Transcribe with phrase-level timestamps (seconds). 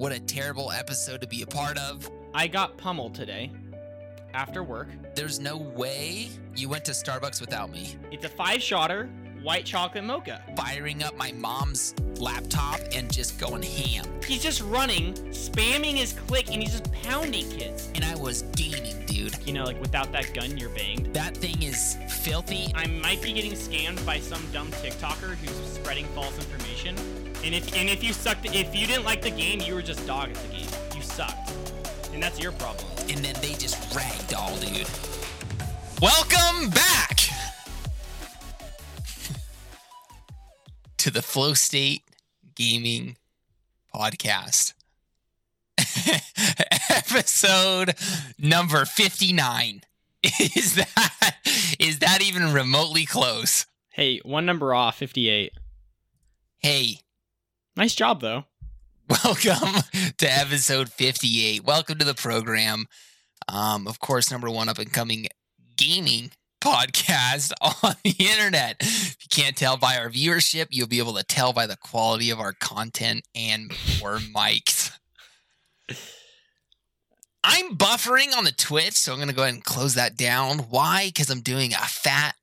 [0.00, 2.10] What a terrible episode to be a part of.
[2.32, 3.52] I got pummeled today
[4.32, 4.88] after work.
[5.14, 7.96] There's no way you went to Starbucks without me.
[8.10, 9.10] It's a five shotter
[9.42, 10.42] white chocolate mocha.
[10.56, 14.06] Firing up my mom's laptop and just going ham.
[14.26, 17.90] He's just running, spamming his click, and he's just pounding kids.
[17.94, 19.36] And I was gaming, dude.
[19.46, 21.12] You know, like without that gun, you're banged.
[21.12, 22.72] That thing is filthy.
[22.74, 26.96] I might be getting scammed by some dumb TikToker who's spreading false information.
[27.42, 30.06] And if and if you sucked, if you didn't like the game, you were just
[30.06, 30.66] dog at the game.
[30.94, 31.50] You sucked,
[32.12, 32.86] and that's your problem.
[33.08, 34.86] And then they just ragdoll, dude.
[36.02, 37.16] Welcome back
[40.98, 42.02] to the Flow State
[42.54, 43.16] Gaming
[43.94, 44.74] Podcast.
[46.90, 47.94] Episode
[48.38, 49.80] number 59.
[50.38, 51.36] Is that
[51.78, 53.64] is that even remotely close?
[53.88, 55.52] Hey, one number off, 58.
[56.58, 56.98] Hey,
[57.80, 58.44] Nice job though.
[59.24, 59.82] welcome
[60.18, 61.64] to episode 58.
[61.64, 62.84] Welcome to the program.
[63.48, 65.28] Um, of course, number one up and coming
[65.78, 68.76] gaming podcast on the internet.
[68.80, 72.28] If you can't tell by our viewership, you'll be able to tell by the quality
[72.28, 74.90] of our content and more mics.
[77.42, 80.58] I'm buffering on the Twitch, so I'm going to go ahead and close that down.
[80.68, 81.06] Why?
[81.06, 82.34] Because I'm doing a fat,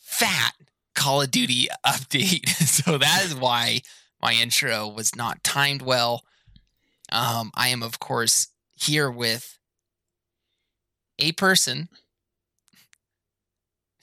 [0.00, 0.54] fat
[0.96, 2.48] Call of Duty update.
[2.48, 3.82] so that is why
[4.24, 6.22] my intro was not timed well.
[7.12, 9.58] Um, I am, of course, here with
[11.18, 11.88] a person.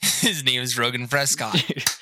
[0.00, 1.62] His name is Rogan Prescott.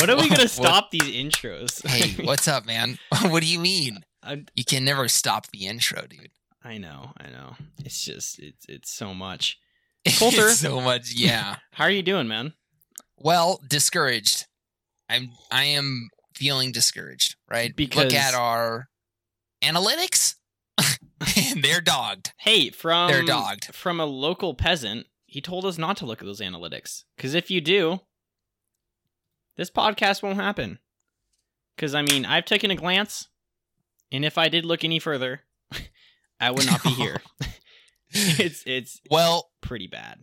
[0.00, 1.86] What are we gonna What- stop these intros?
[1.86, 2.98] Hey, what's up, man?
[3.22, 4.00] what do you mean?
[4.22, 6.30] I, You can never stop the intro, dude.
[6.64, 7.54] I know, I know.
[7.84, 9.56] It's just it's it's so much.
[10.18, 10.48] Coulter.
[10.48, 11.56] It's so much, yeah.
[11.72, 12.52] How are you doing, man?
[13.16, 14.46] Well, discouraged.
[15.08, 15.30] I'm.
[15.50, 17.36] I am feeling discouraged.
[17.50, 17.74] Right.
[17.74, 18.88] Because- look at our
[19.62, 20.36] analytics,
[21.36, 22.32] and they're dogged.
[22.38, 23.74] Hey, from They're dogged.
[23.74, 27.50] from a local peasant, he told us not to look at those analytics because if
[27.50, 28.00] you do,
[29.56, 30.78] this podcast won't happen.
[31.76, 33.28] Because I mean, I've taken a glance,
[34.12, 35.42] and if I did look any further,
[36.40, 37.20] I would not be here.
[38.10, 40.20] it's it's Well, pretty bad.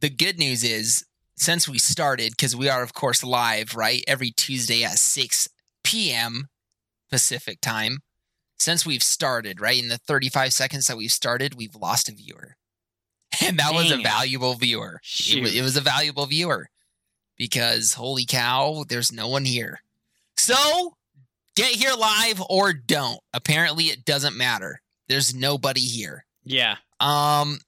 [0.00, 1.04] the good news is
[1.40, 5.48] since we started because we are of course live right every tuesday at 6
[5.82, 6.48] p.m
[7.10, 7.98] pacific time.
[8.58, 12.56] Since we've started right in the 35 seconds that we've started we've lost a viewer.
[13.42, 14.02] And that was a it.
[14.02, 15.00] valuable viewer.
[15.28, 16.68] It, it was a valuable viewer
[17.38, 19.80] because holy cow there's no one here.
[20.36, 20.94] So
[21.54, 23.20] get here live or don't.
[23.32, 24.80] Apparently it doesn't matter.
[25.08, 26.26] There's nobody here.
[26.44, 26.76] Yeah.
[26.98, 27.60] um,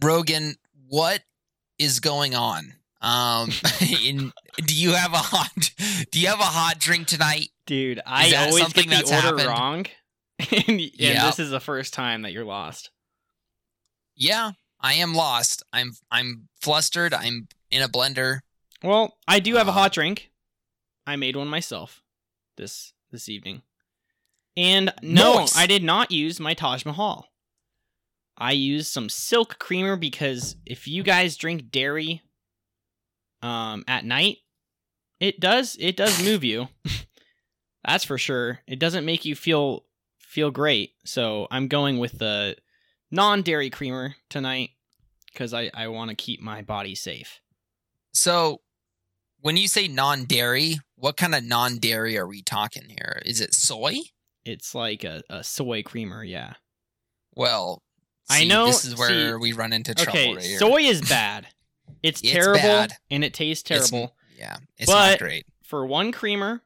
[0.00, 0.54] Rogan,
[0.88, 1.22] what
[1.78, 2.74] is going on?
[3.00, 3.50] Um,
[4.04, 4.32] in
[4.64, 5.70] do you have a hot
[6.10, 7.50] do you have a hot drink tonight?
[7.66, 9.48] Dude, I that always something get the that's order happened?
[9.48, 9.86] wrong.
[10.68, 11.24] and and Yep.
[11.26, 12.90] this is the first time that you're lost.
[14.16, 15.62] Yeah, I am lost.
[15.72, 17.12] I'm I'm flustered.
[17.14, 18.40] I'm in a blender.
[18.82, 20.30] Well, I do have a Uh, hot drink.
[21.06, 22.02] I made one myself
[22.56, 23.62] this this evening.
[24.56, 25.56] And no, Nice.
[25.56, 27.28] I did not use my Taj Mahal.
[28.38, 32.22] I used some silk creamer because if you guys drink dairy
[33.42, 34.38] um at night,
[35.20, 36.68] it does it does move you.
[37.84, 38.60] That's for sure.
[38.66, 39.84] It doesn't make you feel
[40.18, 40.92] feel great.
[41.04, 42.56] So I'm going with the
[43.10, 44.70] non-dairy creamer tonight
[45.32, 47.40] because I, I want to keep my body safe.
[48.12, 48.60] So,
[49.40, 53.20] when you say non-dairy, what kind of non-dairy are we talking here?
[53.24, 53.96] Is it soy?
[54.44, 56.54] It's like a, a soy creamer, yeah.
[57.34, 57.82] Well,
[58.28, 60.58] I know- this is where see, we run into trouble Okay, right here.
[60.58, 61.46] soy is bad.
[62.02, 62.92] It's, It's terrible bad.
[63.10, 64.14] and it tastes It's- terrible.
[64.36, 65.46] yeah, it's not great.
[65.64, 66.62] For one creamer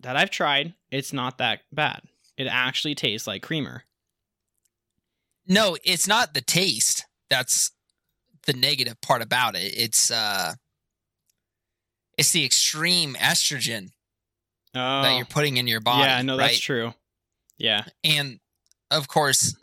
[0.00, 2.02] that I've tried, it's not that bad.
[2.36, 3.84] It actually tastes like creamer.
[5.46, 7.04] No, it's not the taste.
[7.28, 7.70] That's
[8.46, 9.74] the negative part about it.
[9.76, 10.54] It's uh
[12.16, 13.90] it's the extreme estrogen
[14.74, 16.04] Oh, that you're putting in your body.
[16.08, 16.46] yeah, no, right?
[16.48, 16.94] that's true.
[17.58, 18.38] Yeah, And
[18.90, 19.54] of course,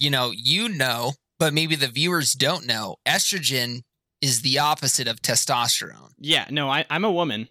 [0.00, 2.96] you know, you know, but maybe the viewers don't know.
[3.06, 3.82] Estrogen
[4.20, 6.10] is the opposite of testosterone.
[6.18, 7.48] yeah, no, I, I'm a woman.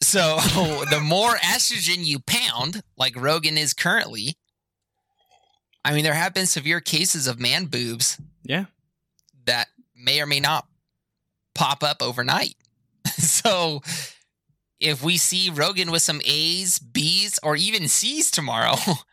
[0.00, 0.36] So
[0.90, 4.36] the more estrogen you pound, like Rogan is currently,
[5.84, 8.66] I mean, there have been severe cases of man boobs Yeah,
[9.46, 10.66] that may or may not
[11.54, 12.54] pop up overnight.
[13.16, 13.80] so
[14.80, 18.76] if we see Rogan with some A's, B's, or even C's tomorrow,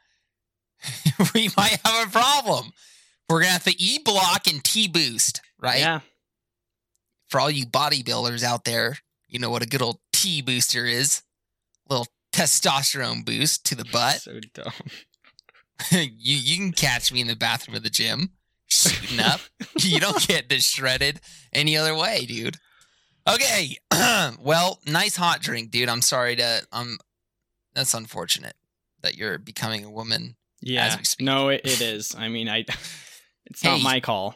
[1.33, 2.71] we might have a problem.
[3.29, 5.79] We're gonna have to E block and T boost, right?
[5.79, 5.99] yeah,
[7.27, 8.97] For all you bodybuilders out there,
[9.27, 11.23] you know what a good old T booster is.
[11.89, 14.21] Little testosterone boost to the butt.
[14.21, 14.73] So dumb.
[15.91, 18.31] you you can catch me in the bathroom of the gym
[18.67, 19.41] shooting up.
[19.79, 21.19] you don't get this shredded
[21.53, 22.57] any other way, dude.
[23.27, 23.77] Okay.
[24.39, 25.89] well, nice hot drink, dude.
[25.89, 26.97] I'm sorry to um
[27.73, 28.55] that's unfortunate
[29.01, 30.35] that you're becoming a woman.
[30.65, 30.97] Yeah.
[31.19, 32.13] No, it, it is.
[32.15, 32.65] I mean, I.
[33.47, 34.33] It's not my call.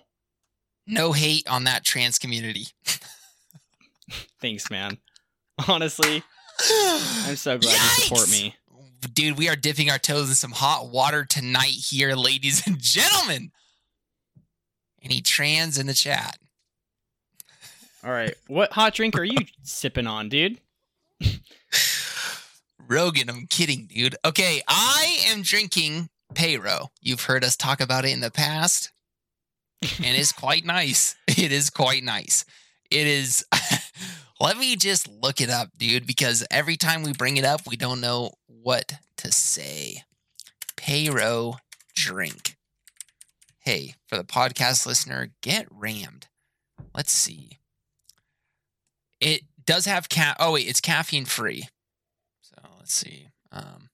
[0.86, 2.68] No hate on that trans community.
[4.40, 5.00] Thanks, man.
[5.68, 6.22] Honestly,
[7.26, 8.56] I'm so glad you support me.
[9.12, 13.50] Dude, we are dipping our toes in some hot water tonight here, ladies and gentlemen.
[15.02, 16.38] Any trans in the chat?
[18.04, 20.60] All right, what hot drink are you sipping on, dude?
[22.88, 24.16] Rogan, I'm kidding, dude.
[24.24, 26.92] Okay, I am drinking Pero.
[27.02, 28.92] You've heard us talk about it in the past,
[29.82, 31.16] and it's quite nice.
[31.28, 32.46] It is quite nice.
[32.92, 33.46] It is.
[34.40, 37.76] let me just look it up, dude, because every time we bring it up, we
[37.76, 40.04] don't know what to say.
[40.76, 41.58] Pero
[41.96, 42.56] drink.
[43.60, 46.28] Hey, for the podcast listener, get rammed.
[46.96, 47.60] Let's see.
[49.20, 51.68] It does have ca- Oh wait, it's caffeine free.
[52.42, 53.28] So let's see.
[53.52, 53.90] Um,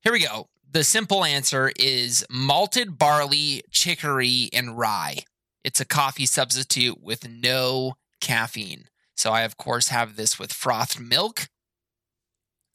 [0.00, 0.48] here we go.
[0.72, 5.24] The simple answer is malted barley, chicory, and rye.
[5.64, 8.86] It's a coffee substitute with no caffeine.
[9.14, 11.48] So I of course have this with frothed milk.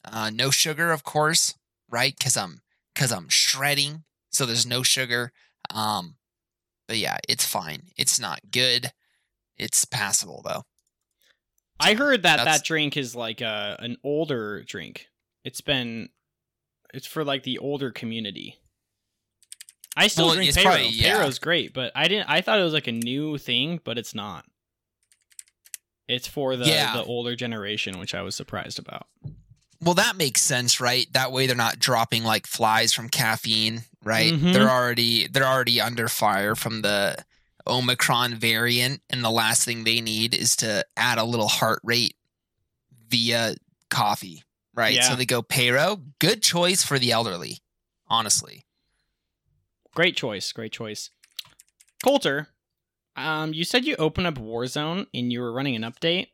[0.04, 1.54] Uh, no sugar, of course,
[1.90, 2.14] right?
[2.16, 2.60] Because I'm
[2.94, 5.32] because I'm shredding, so there's no sugar.
[5.74, 6.16] Um,
[6.86, 7.88] but yeah, it's fine.
[7.96, 8.92] It's not good.
[9.56, 10.62] It's passable though.
[11.80, 15.08] I heard that That's- that drink is like a an older drink.
[15.44, 16.10] It's been,
[16.94, 18.56] it's for like the older community.
[19.96, 20.64] I still Well, drink Pero.
[20.64, 21.16] probably- yeah.
[21.18, 22.28] Pero's great, but I didn't.
[22.30, 24.44] I thought it was like a new thing, but it's not.
[26.06, 26.94] It's for the Yeah.
[26.94, 29.06] the older generation, which I was surprised about.
[29.80, 31.06] Well, that makes sense, right?
[31.12, 34.32] That way they're not dropping like flies from caffeine, right?
[34.32, 34.52] Mhm.
[34.52, 37.24] They're already they're already under fire from the
[37.66, 42.16] Omicron variant, and the last thing they need is to add a little heart rate
[43.08, 43.56] via
[43.90, 44.42] coffee,
[44.78, 44.94] right?
[44.94, 45.02] Yeah.
[45.02, 46.00] So they go Pero.
[46.20, 47.58] Good choice for the elderly,
[48.06, 48.64] honestly.
[49.94, 50.50] Great choice.
[50.52, 51.10] Great choice.
[52.02, 52.48] Coulter,
[53.16, 56.28] um, you said you opened up Warzone and you were running an update.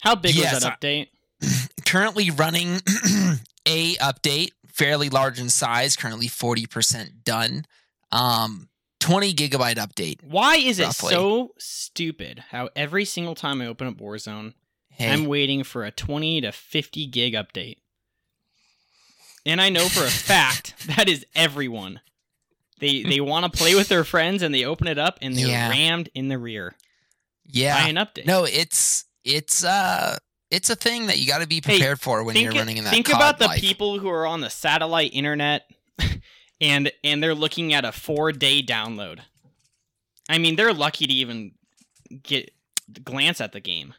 [0.00, 1.06] How big Yes, was that update?
[1.86, 2.68] Currently running
[3.66, 7.64] a update, fairly large in size, currently 40% done.
[8.12, 8.68] Um
[9.00, 10.24] 20 gigabyte update.
[10.24, 14.54] Why is it so stupid how every single time I open up Warzone,
[14.96, 17.76] Hey, I'm waiting for a 20 to 50 gig update?
[19.44, 22.00] And I know for a fact that is everyone.
[22.78, 25.46] They they want to play with their friends and they open it up and they're
[25.48, 25.70] Yeah.
[25.70, 26.74] rammed in the rear
[27.46, 27.82] yeah.
[27.82, 28.26] by an update.
[28.26, 30.18] No, it's it's uh
[30.50, 32.84] it's a thing that you got to be Hey, prepared for when you're running in
[32.84, 32.90] that.
[32.90, 33.60] think about the life.
[33.60, 35.68] people who are on the satellite internet
[36.60, 39.20] and and they're looking at a four day download
[40.28, 41.52] i mean they're lucky to even
[42.22, 42.52] get
[43.02, 43.94] glance at the game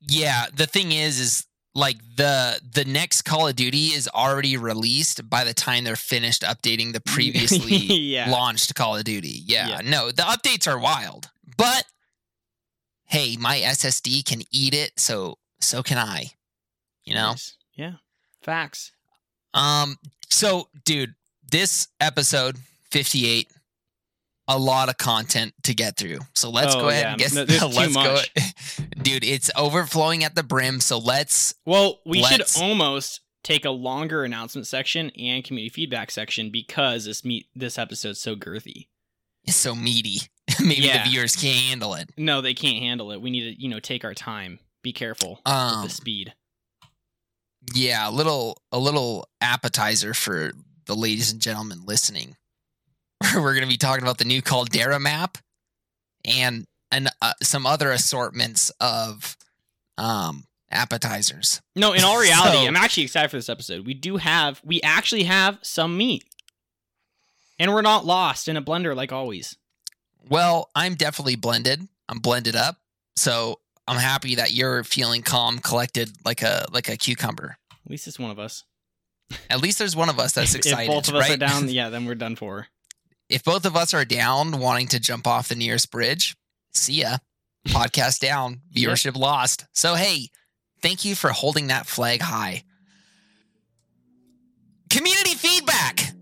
[0.00, 5.28] Yeah, the thing is, is like the the next Call of Duty is already released
[5.28, 9.42] by the time they're finished updating the previously yeah launched Call of Duty.
[9.44, 9.80] Yeah, Yeah.
[9.84, 11.84] no, the updates are wild, but
[13.04, 16.30] hey, my SSD can eat it, so so can I.
[17.04, 17.30] You know.
[17.30, 17.56] Nice.
[17.74, 17.92] yeah
[18.42, 18.92] facts
[19.54, 19.96] Um.
[20.30, 21.14] So, dude,
[21.50, 22.56] this episode
[22.90, 23.50] fifty-eight,
[24.48, 26.18] a lot of content to get through.
[26.34, 27.26] So let's Oh, go ahead yeah.
[27.28, 27.60] and get.
[27.60, 28.30] No, let's go, much.
[29.02, 29.24] dude.
[29.24, 30.80] It's overflowing at the brim.
[30.80, 31.54] So let's.
[31.66, 37.04] well we Let's- should almost take a longer announcement section and community feedback section because
[37.04, 38.88] this meet this episode's so girthy
[39.44, 40.18] It's so meaty.
[40.60, 41.04] Maybe Yeah.
[41.04, 42.10] the viewers can't handle it.
[42.16, 45.40] no they can't handle it we need to you know take our time be careful
[45.46, 45.82] Um.
[45.82, 46.34] with the speed
[47.74, 50.52] Yeah, a little a little appetizer for
[50.86, 52.36] the ladies and gentlemen listening.
[53.34, 55.38] We're going to be talking about the new Caldera map
[56.24, 59.36] and and uh, some other assortments of
[59.98, 61.60] um appetizers.
[61.76, 63.86] No, in all reality, So- I'm actually excited for this episode.
[63.86, 66.24] We do have, we actually have some meat.
[67.58, 69.56] And we're not lost in a blender like always.
[70.28, 71.88] Well, I'm definitely blended.
[72.08, 72.76] I'm blended up.
[73.16, 73.58] So
[73.88, 77.56] I'm happy that you're feeling calm, collected like a like a cucumber.
[77.84, 78.62] At least it's one of us.
[79.50, 80.82] At least there's one of us that's If- excited.
[80.90, 81.32] if both of us right?
[81.34, 82.68] are down, yeah, then we're done for.
[83.28, 86.36] If both of us are down wanting to jump off the nearest bridge,
[86.72, 87.18] see ya.
[87.68, 89.66] Podcast down, viewership lost.
[89.72, 90.28] So hey,
[90.80, 92.62] thank you for holding that flag high.
[94.90, 96.12] Community feedback,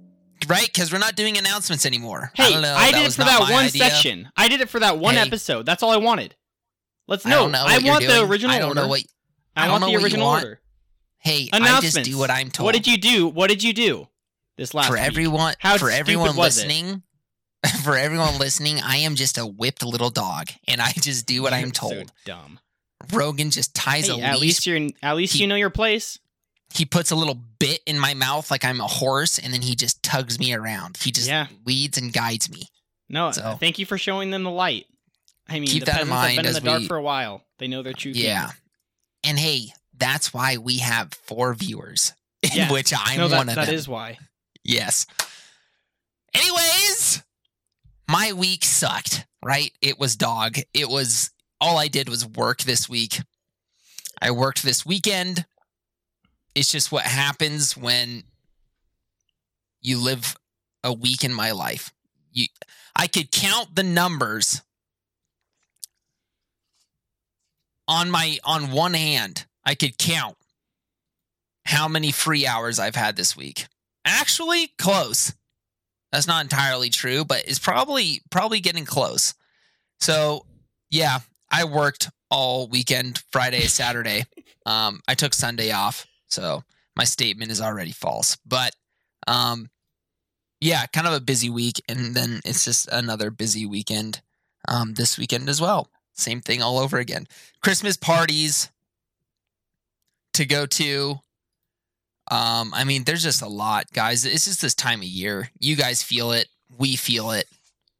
[0.48, 0.66] right?
[0.66, 2.32] Because we're not doing announcements anymore.
[2.34, 2.74] Hey, I don't know.
[2.74, 3.84] I did it for that one idea.
[3.84, 4.28] section.
[4.36, 5.20] I did it for that one Hey.
[5.20, 5.66] episode.
[5.66, 6.34] That's all I wanted.
[7.06, 7.46] Let's know.
[7.46, 7.62] know.
[7.64, 8.80] I want the original I don't order.
[8.82, 9.02] know what.
[9.54, 10.60] I, I don't want know the original order.
[11.18, 12.64] Hey, I just do what I'm told.
[12.64, 13.28] What did you do?
[13.28, 14.08] What did you do
[14.56, 15.02] this last for week?
[15.02, 17.02] everyone How for everyone listening?
[17.82, 21.52] For everyone listening, I am just a whipped little dog, and I just do what
[21.52, 22.12] I'm You're so told.
[22.24, 22.60] dumb.
[23.12, 24.40] Rogan just ties Hey, a at leash.
[24.40, 26.18] least you're at least He- you know your place.
[26.74, 29.74] he puts a little bit in my mouth like I'm a horse, and then he
[29.74, 30.98] just tugs me around.
[31.02, 31.48] He just Yeah.
[31.64, 32.68] leads and guides me.
[33.08, 34.86] No, So- uh, thank you for showing them the light.
[35.48, 36.96] I mean, Keep the that in peasants have mind been in the dark we- for
[36.96, 37.42] a while.
[37.58, 38.22] They know their true king.
[38.24, 38.50] Yeah.
[39.24, 42.12] And hey, that's why we have four viewers,
[42.54, 42.70] Yeah.
[42.70, 43.74] which I'm no, that, one of that them.
[43.74, 44.18] is why.
[44.66, 45.06] Yes.
[46.34, 47.22] Anyways,
[48.10, 49.70] my week sucked, right?
[49.80, 50.56] It was dog.
[50.74, 51.30] It was
[51.60, 53.20] all I did was work this week.
[54.20, 55.46] I worked this weekend.
[56.56, 58.24] It's just what happens when
[59.80, 60.34] you live
[60.82, 61.92] a week in my life.
[62.32, 62.48] You
[62.96, 64.62] I could count the numbers
[67.86, 69.46] on my on one hand.
[69.64, 70.36] I could count
[71.64, 73.66] how many free hours I've had this week
[74.06, 75.34] actually close.
[76.12, 79.34] That's not entirely true but it's probably probably getting close.
[80.00, 80.46] So
[80.90, 81.18] yeah
[81.50, 84.24] i worked all weekend friday saturday.
[84.66, 86.64] Um i took sunday off so
[86.96, 88.36] my statement is already false.
[88.44, 88.72] But
[89.26, 89.70] um
[90.60, 94.22] yeah kind of a busy week and then it's just another busy weekend
[94.68, 95.88] um this weekend as well.
[96.14, 97.26] Same thing all over again.
[97.62, 98.70] Christmas parties
[100.32, 101.20] to go to
[102.30, 104.24] um, I mean, there's just a lot, guys.
[104.24, 105.50] It's just this time of year.
[105.58, 106.48] You guys feel it.
[106.78, 107.46] We feel it.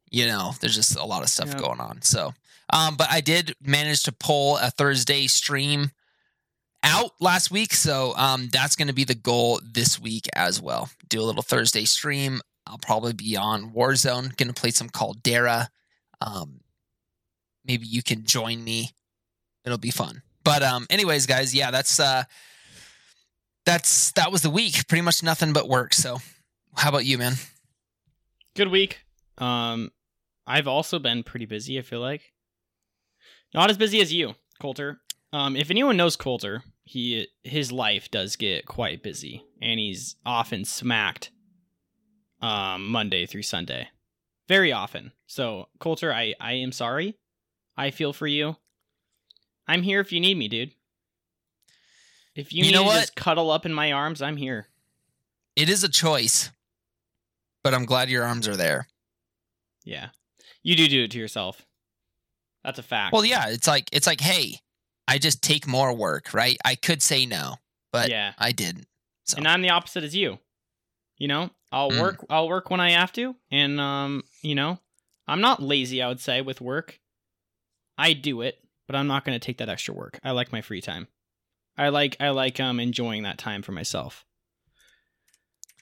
[0.09, 1.59] You know, there's just a lot of stuff Yeah.
[1.59, 2.01] going on.
[2.01, 2.33] So,
[2.71, 5.91] um, but I did manage to pull a Thursday stream
[6.83, 7.73] out last week.
[7.73, 10.89] So, um, that's going to be the goal this week as well.
[11.09, 12.41] Do a little Thursday stream.
[12.65, 15.69] I'll probably be on Warzone, going to play some Caldera.
[16.21, 16.59] Um,
[17.65, 18.91] maybe you can join me.
[19.65, 20.21] It'll be fun.
[20.43, 22.23] But, um, anyways, guys, yeah, that's, uh,
[23.67, 24.87] that's that was the week.
[24.87, 25.93] Pretty much nothing but work.
[25.93, 26.19] So,
[26.75, 27.33] how about you, man?
[28.55, 29.01] Good week.
[29.37, 29.91] Um,
[30.47, 31.77] I've also been pretty busy.
[31.77, 32.33] I feel like
[33.53, 34.99] not as busy as you, Coulter.
[35.33, 40.65] Um, if anyone knows Coulter, he his life does get quite busy, and he's often
[40.65, 41.29] smacked.
[42.39, 43.89] Um, Monday through Sunday,
[44.47, 45.11] very often.
[45.25, 47.15] So, Coulter, I I am sorry.
[47.75, 48.55] I feel for you.
[49.67, 50.71] I'm here if you need me, dude.
[52.37, 52.99] If you, You need know to what?
[52.99, 54.67] just cuddle up in my arms, I'm here.
[55.55, 56.51] It is a choice,
[57.63, 58.87] but I'm glad your arms are there.
[59.83, 60.09] Yeah,
[60.61, 61.65] you do do it to yourself.
[62.63, 63.13] That's a fact.
[63.13, 64.59] Well, yeah, it's like it's like, hey,
[65.07, 66.57] I just take more work, right?
[66.63, 67.55] I could say no,
[67.91, 68.33] but yeah.
[68.37, 68.85] I didn't.
[69.25, 70.37] So and I'm the opposite as you.
[71.17, 71.99] You know, I'll Mm.
[71.99, 72.25] work.
[72.29, 74.79] I'll work when I have to, and um, you know,
[75.27, 76.03] I'm not lazy.
[76.03, 76.99] I would say with work,
[77.97, 80.19] I do it, but I'm not going to take that extra work.
[80.23, 81.07] I like my free time.
[81.77, 84.25] I like I like um enjoying that time for myself.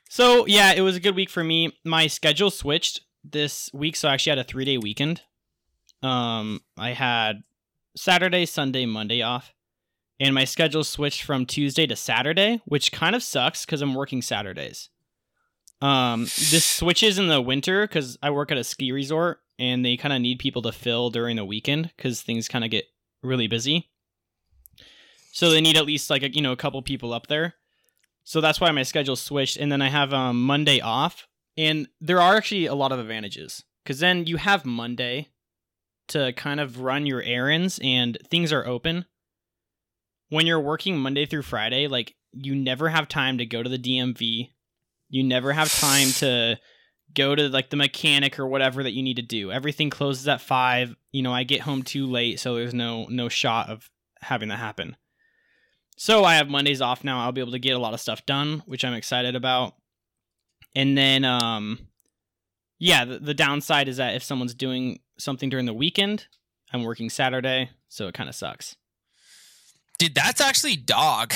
[0.09, 1.77] So yeah, it was a good week for me.
[1.83, 5.21] My schedule switched this week, so I actually had a three day weekend.
[6.03, 7.43] Um, I had
[7.95, 9.55] Saturday, Sunday, Monday off
[10.19, 14.21] and my schedule switched from Tuesday to Saturday, which kind of sucks because I'm working
[14.21, 14.89] Saturdays.
[15.81, 19.97] Um, this switches in the winter because I work at a ski resort and they
[19.97, 22.85] kind of need people to fill during the weekend because things kind of get
[23.21, 23.89] really busy.
[25.35, 27.55] So they need at least like a, you know a couple people up there.
[28.23, 31.27] So that's why my schedule switched, and then I have um, Monday off,
[31.57, 35.27] and there are actually a lot of advantages because then you have Monday
[36.07, 39.05] to kind of run your errands and things are open
[40.29, 43.77] when you're working Monday through Friday, like you never have time to go to the
[43.77, 44.51] DMV.
[45.09, 46.57] You never have time to
[47.13, 49.51] go to like the mechanic or whatever that you need to do.
[49.51, 50.95] Everything closes at 5.
[51.11, 53.89] You know, I get home too late, so there's no no shot of
[54.21, 54.95] having that happen.
[55.97, 57.21] So I have Mondays off now.
[57.21, 59.75] I'll be able to get a lot of stuff done, which I'm excited about.
[60.75, 61.87] And then um
[62.79, 66.27] yeah, the, the downside is that if someone's doing something during the weekend,
[66.73, 68.75] I'm working Saturday, so it kind of sucks.
[69.97, 71.33] dude, that's actually dog.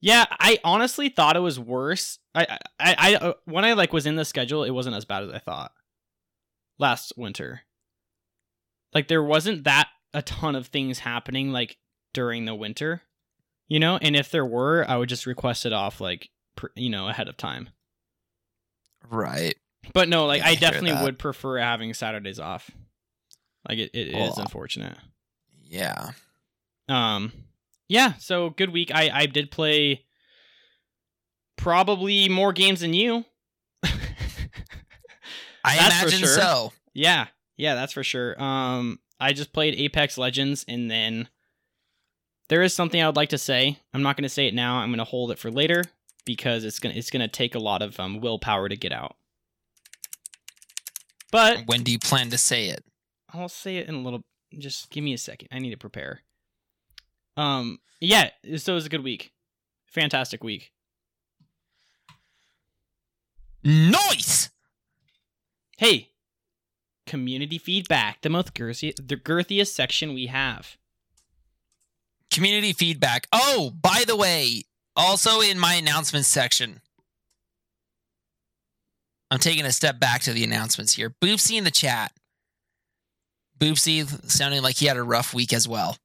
[0.00, 2.18] Yeah, I honestly thought it was worse.
[2.34, 5.24] I, I, I, uh, when I like was in the schedule, it wasn't as bad
[5.24, 5.72] as I thought.
[6.78, 7.62] Last winter,
[8.94, 11.78] like there wasn't that a ton of things happening like
[12.12, 13.02] during the winter,
[13.68, 13.98] you know.
[14.00, 17.28] And if there were, I would just request it off like pr- you know ahead
[17.28, 17.70] of time.
[19.10, 19.54] Right.
[19.92, 22.70] But no, like Yeah, I definitely would prefer having Saturdays off.
[23.68, 24.96] Like it, it is Well, unfortunate.
[25.62, 26.10] Yeah.
[26.88, 27.32] Um,
[27.88, 28.14] yeah.
[28.14, 28.90] So good week.
[28.94, 30.04] I I did play
[31.56, 33.24] probably more games than you.
[35.64, 36.28] I imagine sure.
[36.28, 36.72] so.
[36.94, 38.40] yeah, yeah, that's for sure.
[38.40, 41.28] Um, I just played Apex Legends and then
[42.48, 43.78] there is something I would like to say.
[43.92, 44.76] I'm not going to say it now.
[44.76, 45.84] I'm going to hold it for later
[46.24, 48.92] because it's going to it's going to take a lot of um, willpower to get
[48.92, 49.16] out.
[51.32, 52.84] But When do you plan to say it?
[53.32, 54.22] I'll say it in a little.
[54.56, 55.48] Just give me a second.
[55.50, 56.20] I need to prepare.
[57.36, 57.78] Um.
[58.00, 58.30] Yeah.
[58.56, 59.32] So it was a good week.
[59.86, 60.72] Fantastic week.
[63.64, 64.50] Noise.
[65.76, 66.10] Hey.
[67.06, 68.22] Community feedback.
[68.22, 70.76] The most girthy, the girthiest section we have.
[72.36, 73.26] Community feedback.
[73.32, 74.64] Oh, by the way,
[74.94, 76.82] also in my announcements section,
[79.30, 81.08] I'm taking a step back to the announcements here.
[81.08, 82.12] Boopsy in the chat.
[83.58, 85.96] Boopsy sounding like he had a rough week as well.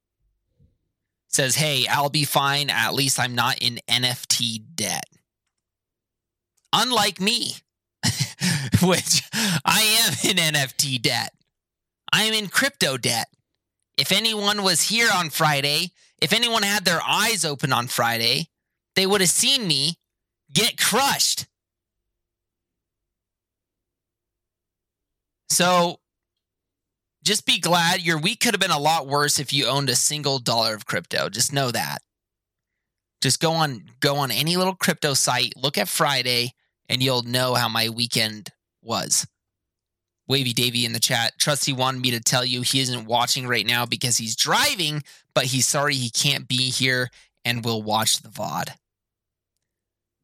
[1.27, 2.69] Says, hey, I'll be fine.
[2.69, 5.09] At least I'm not in NFT debt.
[6.71, 7.55] Unlike me,
[8.81, 9.21] which
[9.65, 11.33] I am in NFT debt.
[12.13, 13.27] I am in crypto debt.
[13.97, 18.47] If anyone was here on Friday, if anyone had their eyes open on Friday,
[18.95, 19.95] they would have seen me
[20.53, 21.47] get crushed.
[25.49, 25.99] So
[27.23, 29.95] just be glad your week could have been a lot worse if you owned a
[29.95, 31.29] single dollar of crypto.
[31.29, 31.99] Just know that.
[33.21, 36.53] Just go on go on any little crypto site, look at Friday,
[36.89, 38.49] and you'll know how my weekend
[38.81, 39.27] was.
[40.31, 41.33] Wavy Davy in the chat.
[41.37, 45.03] Trusty wanted me to tell you he isn't watching right now because he's driving,
[45.35, 47.09] but he's sorry he can't be here
[47.43, 48.69] and will watch the VOD.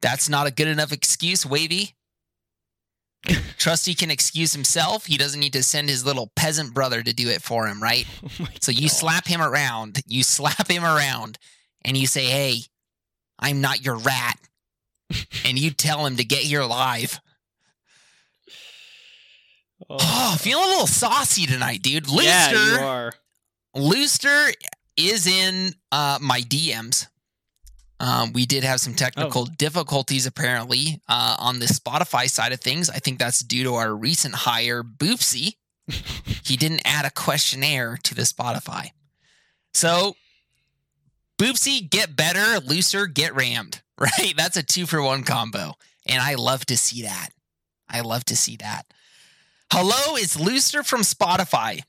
[0.00, 1.94] That's not a good enough excuse, Wavy.
[3.58, 5.04] Trusty can excuse himself.
[5.04, 8.06] He doesn't need to send his little peasant brother to do it for him, right?
[8.40, 8.92] Oh So you God.
[8.96, 11.38] slap him around, you slap him around,
[11.84, 12.60] and you say, Hey,
[13.38, 14.38] I'm not your rat.
[15.44, 17.20] and you tell him to get here live.
[19.88, 22.08] Oh, feeling a little saucy tonight, dude.
[22.08, 23.12] Looster, yeah, you are.
[23.74, 24.52] Looster
[24.96, 27.06] is in uh, my DMs.
[28.00, 32.88] Um, we did have some technical difficulties apparently uh, on the Spotify side of things.
[32.90, 35.54] I think that's due to our recent hire, Boopsy.
[36.44, 38.90] he didn't add a questionnaire to the Spotify.
[39.74, 40.14] So,
[41.38, 42.60] Boopsy, get better.
[42.60, 43.82] Looser, get rammed.
[44.00, 44.34] Right?
[44.36, 45.72] That's a two for one combo.
[46.06, 47.30] And I love to see that.
[47.88, 48.84] I love to see that.
[49.72, 51.82] Hello, it's Looster from Spotify.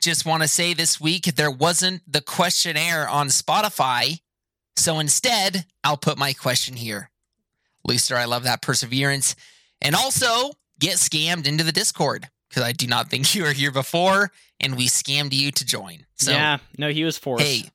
[0.00, 4.20] Just want to say this week there wasn't the questionnaire on Spotify.
[4.76, 7.10] So instead, I'll put my question here.
[7.84, 9.36] Looster, I love that perseverance.
[9.80, 13.70] And also, get scammed into the Discord because I do not think you were here
[13.70, 16.06] before and we scammed you to join.
[16.16, 17.44] So, yeah, no, he was forced.
[17.44, 17.70] hey,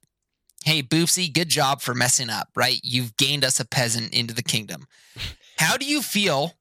[0.66, 2.80] hey, Boopsy, good job for messing up, right?
[2.84, 4.88] You've gained us a peasant into the kingdom.
[5.58, 6.57] How do you feel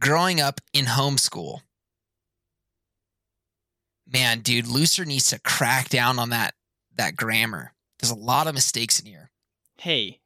[0.00, 1.60] growing up in homeschool?
[4.10, 6.54] Man, dude, Looser needs to crack down on that
[6.96, 7.72] that grammar.
[8.00, 9.30] There's a lot of mistakes in here.
[9.78, 10.20] Hey,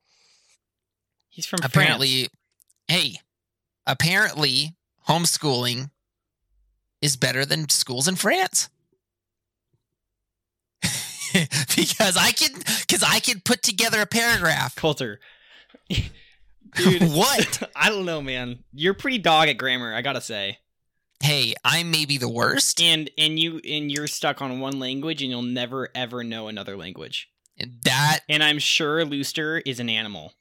[1.29, 2.29] he's from apparently,
[2.89, 3.19] hey,
[3.87, 4.75] apparently
[5.09, 5.91] homeschooling
[7.03, 8.71] is better than schools in France.
[11.77, 14.73] because I can because I can put together a paragraph.
[14.73, 14.81] France.
[14.81, 15.21] Coulter.
[16.77, 17.71] Dude, What?
[17.77, 18.65] I don't know, man.
[18.73, 20.59] You're pretty dog at grammar, I gotta say.
[21.21, 22.81] Hey, I'm maybe the worst.
[22.83, 26.77] And and you and you're stuck on one language, and you'll never ever know another
[26.77, 27.29] language.
[27.59, 30.33] And That And I'm sure Looster is an animal.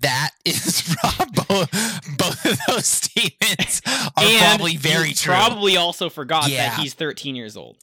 [0.00, 0.96] that is
[1.48, 1.70] both,
[2.18, 5.32] both of those statements are and probably very you true.
[5.34, 6.70] Probably also forgot Yeah.
[6.70, 7.76] that he's 13 years old.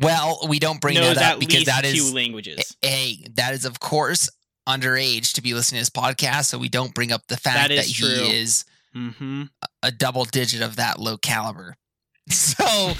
[0.00, 2.74] well, we don't bring that up because that is two languages.
[2.82, 4.30] hey, that is of course
[4.68, 7.74] underage to be listening to this podcast, so we don't bring up the fact That
[7.76, 8.08] that, he true.
[8.08, 8.64] is
[8.96, 9.44] Mm-hmm.
[9.82, 11.76] a double digit of that low caliber.
[12.30, 12.92] So,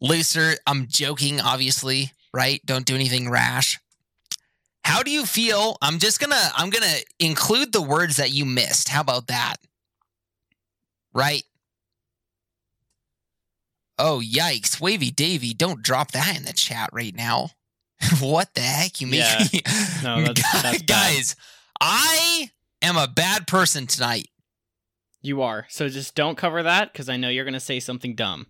[0.00, 2.60] Looser, I'm joking, obviously, right?
[2.66, 3.78] Don't do anything rash.
[4.84, 5.76] How do you feel?
[5.80, 8.88] I'm just gonna I'm gonna include the words that you missed.
[8.88, 9.56] How about that?
[11.14, 11.42] Right?
[13.98, 17.50] Oh yikes, Wavy Davy, don't drop that in the chat right now.
[18.20, 19.00] what the heck?
[19.00, 19.38] You make Yeah.
[19.52, 19.60] me
[20.02, 20.86] No, that's- that's bad.
[20.86, 21.36] guys.
[21.80, 22.50] I
[22.82, 24.28] am a bad person tonight.
[25.22, 25.66] You are.
[25.70, 28.46] So just don't cover that because I know you're going to say something dumb.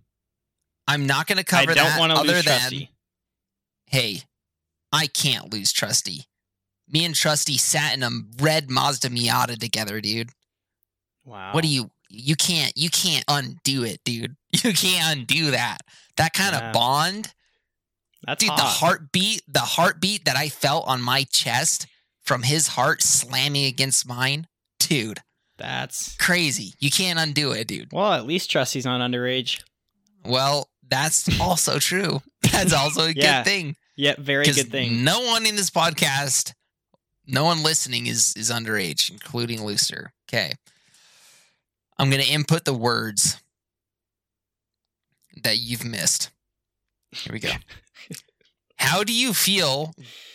[0.88, 2.90] I'm not going to cover I don't that want to other lose than Trusty.
[3.87, 4.22] hey,
[4.92, 6.26] I can't lose Trusty.
[6.88, 10.30] Me and Trusty sat in a red Mazda Miata together, dude.
[11.24, 11.52] Wow.
[11.54, 14.37] What do you you can't you can't undo it, dude.
[14.64, 15.78] You can't undo that.
[16.18, 16.68] That kind Yeah.
[16.68, 17.33] of bond.
[18.26, 18.56] That's Dude, hot.
[18.58, 21.87] the heartbeat, the heartbeat that I felt on my chest
[22.22, 24.46] from his heart slamming against mine.
[24.78, 25.20] Dude,
[25.58, 26.74] That's crazy.
[26.78, 27.92] You can't undo it, dude.
[27.92, 28.12] well.
[28.12, 29.62] At least Trusty's not underage.
[30.24, 32.20] Well, that's also true.
[32.52, 33.38] That's also a Yeah.
[33.42, 33.76] good thing.
[33.96, 35.04] Yeah, very good thing.
[35.04, 36.52] No one in this podcast,
[37.26, 40.12] no one listening is is underage, including Looster.
[40.28, 40.52] Okay.
[41.98, 43.40] I'm gonna input the words
[45.42, 46.30] that you've missed.
[47.12, 47.52] Here we go.
[48.77, 49.95] How do you feel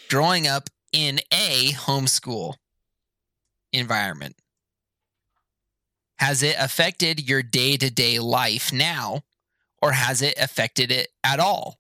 [0.10, 2.56] growing up in a homeschool
[3.72, 4.36] environment?
[6.18, 9.22] Has it affected your day to day life now,
[9.82, 11.80] or has it affected it at all?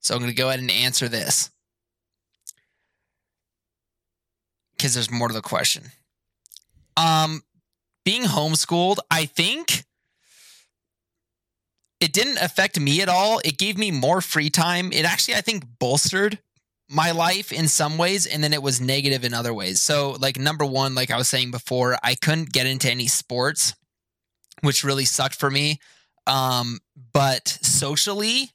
[0.00, 1.50] So I'm going to go ahead and answer this
[4.76, 5.84] because there's more to the question.
[6.96, 7.42] Um,
[8.04, 9.84] being homeschooled, I think
[12.04, 13.40] it didn't affect me at all.
[13.46, 14.92] It gave me more free time.
[14.92, 16.38] It actually, I think, bolstered
[16.86, 19.80] my life in some ways, and then it was negative in other ways.
[19.80, 23.72] So, like, number one, like I was saying before, I couldn't get into any sports,
[24.60, 25.80] which really sucked for me.
[26.26, 26.80] Um,
[27.14, 28.50] but socially,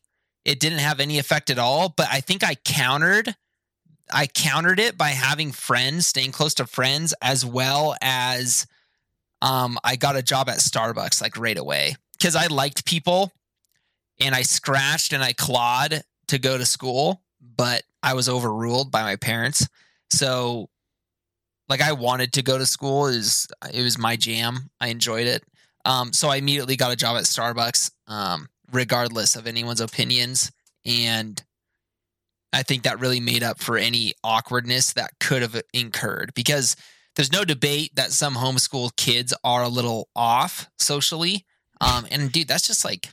[0.46, 1.90] it didn't have any effect at all.
[1.90, 3.36] But I think I countered.
[4.14, 8.68] I countered it by having friends, staying close to friends, as well as
[9.42, 13.32] um, I got a job at Starbucks like right away because I liked people
[14.20, 19.04] and I scratched and I clawed to go to school, but I was overruled by
[19.04, 19.68] my parents.
[20.10, 20.70] So
[21.68, 24.70] like I wanted to go to school is it was my jam.
[24.82, 25.44] I enjoyed it.
[25.86, 30.52] Um, so I immediately got a job at Starbucks, um, regardless of anyone's opinions.
[30.86, 31.42] And
[32.52, 36.76] I think that really made up for any awkwardness that could have incurred because
[37.16, 41.46] there's no debate that some homeschool kids are a little off socially.
[41.82, 43.10] Um, and dude, that's just like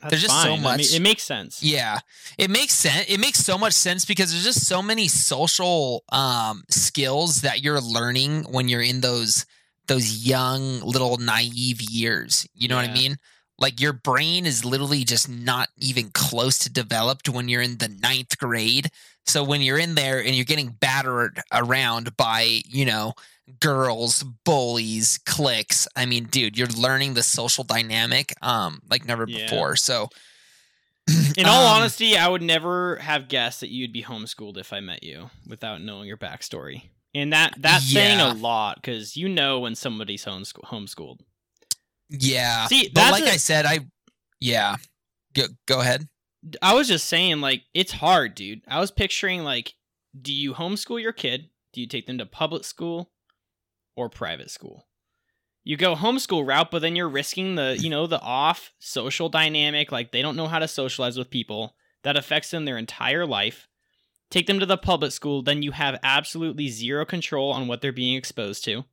[0.00, 0.52] That's there's just so fine.
[0.52, 1.62] I mean, much- it makes sense.
[1.62, 1.98] yeah,
[2.36, 3.06] it makes sense.
[3.08, 7.80] It makes so much sense because there's just so many social um, skills that you're
[7.80, 9.46] learning when you're in those
[9.86, 12.46] those young little naive years.
[12.54, 13.16] You know what I mean?
[13.58, 17.88] Like your brain is literally just not even close to developed when you're in the
[17.88, 18.90] ninth grade.
[19.26, 23.14] So when you're in there and you're getting battered around by, you know,
[23.60, 29.44] girls, bullies, cliques, I mean, dude, you're learning the social dynamic um like never Yeah.
[29.50, 29.76] before.
[29.76, 30.08] So
[31.38, 34.80] In all Um, honesty, I would never have guessed that you'd be homeschooled if I
[34.80, 36.90] met you without knowing your backstory.
[37.14, 41.20] And that that's saying a lot because you know when somebody's homeschool- homeschooled.
[42.10, 42.66] Yeah.
[42.66, 43.80] See, but like a- I said, I
[44.40, 44.76] yeah.
[45.34, 46.08] Go, go ahead.
[46.62, 48.60] I was just saying, like, it's hard, dude.
[48.68, 49.74] I was picturing, like,
[50.20, 51.48] do you homeschool your kid?
[51.72, 53.10] Do you take them to public school
[53.98, 54.86] or private school?
[55.64, 59.92] You go homeschool route, but then you're risking the, you know, the off social dynamic.
[59.92, 61.74] Like, they don't know how to socialize with people.
[62.04, 63.68] That affects them their entire life.
[64.30, 67.92] Take them to the public school, then you have absolutely zero control on what they're
[67.92, 68.84] being exposed to.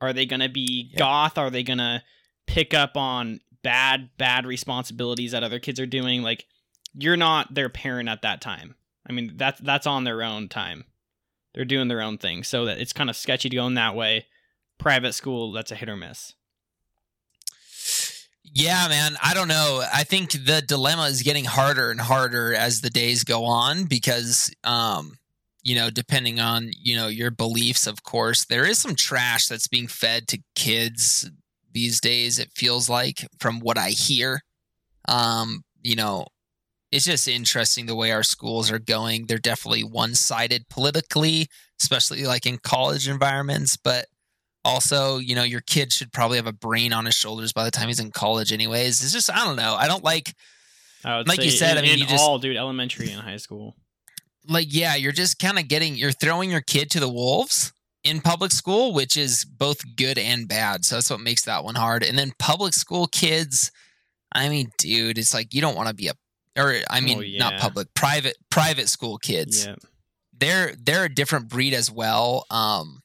[0.00, 0.98] Are they going to be Yeah.
[0.98, 1.38] goth?
[1.38, 2.02] Are they going to
[2.46, 6.22] pick up on bad, bad responsibilities that other kids are doing?
[6.22, 6.44] Like,
[6.94, 8.74] you're not their parent at that time.
[9.08, 10.84] I mean, that's that's on their own time.
[11.54, 13.94] They're doing their own thing, so that it's kind of sketchy to go in that
[13.94, 14.26] way.
[14.78, 16.34] Private school, that's a hit or miss.
[18.44, 19.16] Yeah, man.
[19.22, 19.82] I don't know.
[19.92, 24.52] I think the dilemma is getting harder and harder as the days go on because
[24.64, 25.18] um
[25.62, 29.68] you know, depending on, you know, your beliefs, of course, there is some trash that's
[29.68, 31.30] being fed to kids
[31.72, 34.42] these days, it feels like, from what I hear.
[35.08, 36.26] Um, you know,
[36.92, 39.26] it's just interesting the way our schools are going.
[39.26, 41.48] They're definitely one sided politically,
[41.80, 44.06] especially like in college environments, but
[44.64, 47.70] also, you know, your kid should probably have a brain on his shoulders by the
[47.72, 49.02] time he's in college, anyways.
[49.02, 49.74] It's just, I don't know.
[49.74, 50.34] I don't like,
[51.04, 53.38] I would Like you said, I mean, in you just- all, dude, elementary and high
[53.38, 53.74] school.
[54.46, 57.72] like, yeah, you're just kind of getting, you're throwing your kid to the wolves
[58.04, 60.84] in public school, which is both good and bad.
[60.84, 62.02] So that's what makes that one hard.
[62.04, 63.70] And then public school kids,
[64.32, 66.14] I mean, dude, it's like you don't want to be a,
[66.56, 69.64] or I mean, Oh, not public, private, private school kids.
[69.66, 69.74] Yeah,
[70.38, 72.44] they're they're a different breed as well.
[72.50, 73.02] Um,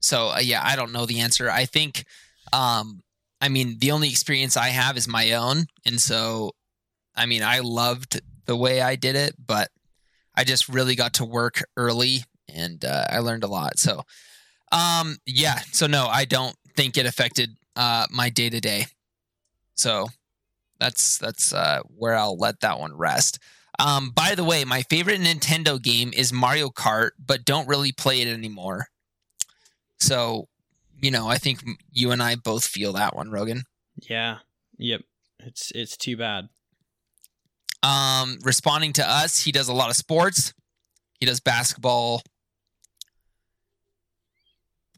[0.00, 1.50] so uh, yeah, I don't know the answer.
[1.50, 2.04] I think,
[2.52, 3.00] um,
[3.40, 6.52] I mean, the only experience I have is my own, and so,
[7.14, 9.68] I mean, I loved the way I did it, but
[10.34, 13.78] I just really got to work early, and uh, I learned a lot.
[13.78, 14.02] So,
[14.72, 18.86] um, yeah, so no, I don't think it affected uh my day to day.
[19.74, 20.08] So
[20.80, 23.38] that's that's uh, where I'll let that one rest.
[23.78, 28.20] Um, by the way, my favorite Nintendo game is Mario Kart, but don't really play
[28.20, 28.88] it anymore.
[29.98, 30.48] So,
[31.00, 31.62] you know, I think
[31.92, 33.62] you and I both feel that one, Rogan.
[33.96, 34.38] yeah,
[34.76, 35.02] yep.
[35.38, 36.48] It's it's too bad.
[37.82, 40.52] Um, responding to us, he does a lot of sports.
[41.18, 42.22] He does basketball.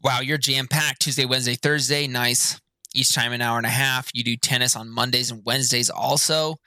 [0.03, 2.07] Wow, you're jam packed Tuesday, Wednesday, Thursday.
[2.07, 2.59] Nice.
[2.93, 4.09] Each time an hour and a half.
[4.13, 6.57] You do tennis on Mondays and Wednesdays also.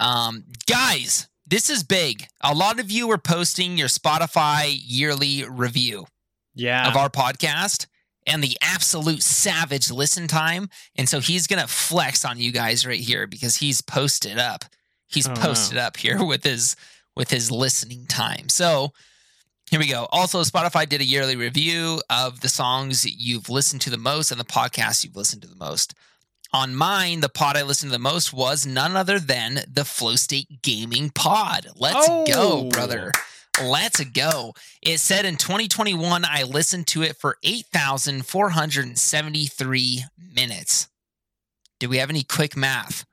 [0.00, 2.26] Um, guys, this is big.
[2.42, 6.06] A lot of you are posting your Spotify yearly review
[6.54, 6.88] Yeah.
[6.88, 7.86] of our podcast
[8.26, 10.68] and the absolute savage listen time.
[10.96, 14.64] And so he's going to flex on you guys right here because he's posted up.
[15.06, 16.76] He's Oh, posted up here with his
[17.16, 18.48] with his listening time.
[18.48, 18.92] So
[19.70, 20.06] here we go.
[20.10, 24.40] Also, Spotify did a yearly review of the songs you've listened to the most and
[24.40, 25.94] the podcasts you've listened to the most.
[26.52, 30.16] On mine, the pod I listened to the most was none other than the Flow
[30.16, 31.66] State Gaming Pod.
[31.76, 32.68] Let's go, Oh.
[32.70, 33.12] brother.
[33.62, 34.54] Let's go.
[34.80, 40.88] It said in 2021, I listened to it for 8,473 minutes.
[41.80, 43.04] Do we have any quick math?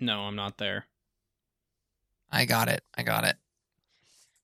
[0.00, 0.86] no, I'm not there.
[2.30, 2.82] I got it.
[2.96, 3.36] I got it.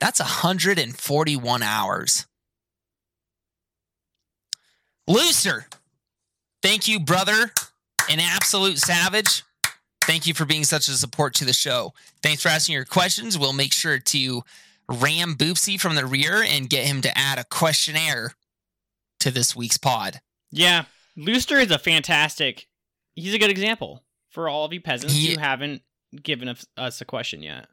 [0.00, 2.26] That's 141 hours.
[5.06, 5.66] Looser.
[6.62, 7.50] Thank you, brother.
[8.10, 9.42] An absolute savage.
[10.02, 11.92] Thank you for being such a support to the show.
[12.22, 13.38] Thanks for asking your questions.
[13.38, 14.42] We'll make sure to
[14.88, 18.32] ram Boopsy from the rear and get him to add a questionnaire
[19.20, 20.20] to this week's pod.
[20.50, 20.86] Yeah.
[21.18, 22.66] Looster is a fantastic.
[23.14, 25.82] He's a good example for all of you peasants He- who haven't
[26.22, 27.66] given us, a question yet.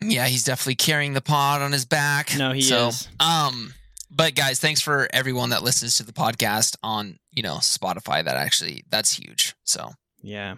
[0.00, 2.34] Yeah, he's definitely carrying the pod on his back.
[2.38, 3.08] No, he So, is.
[3.18, 3.74] Um,
[4.10, 8.24] but guys, thanks for everyone that listens to the podcast on you know Spotify.
[8.24, 9.54] That actually that's huge.
[9.64, 9.90] So
[10.22, 10.56] Yeah.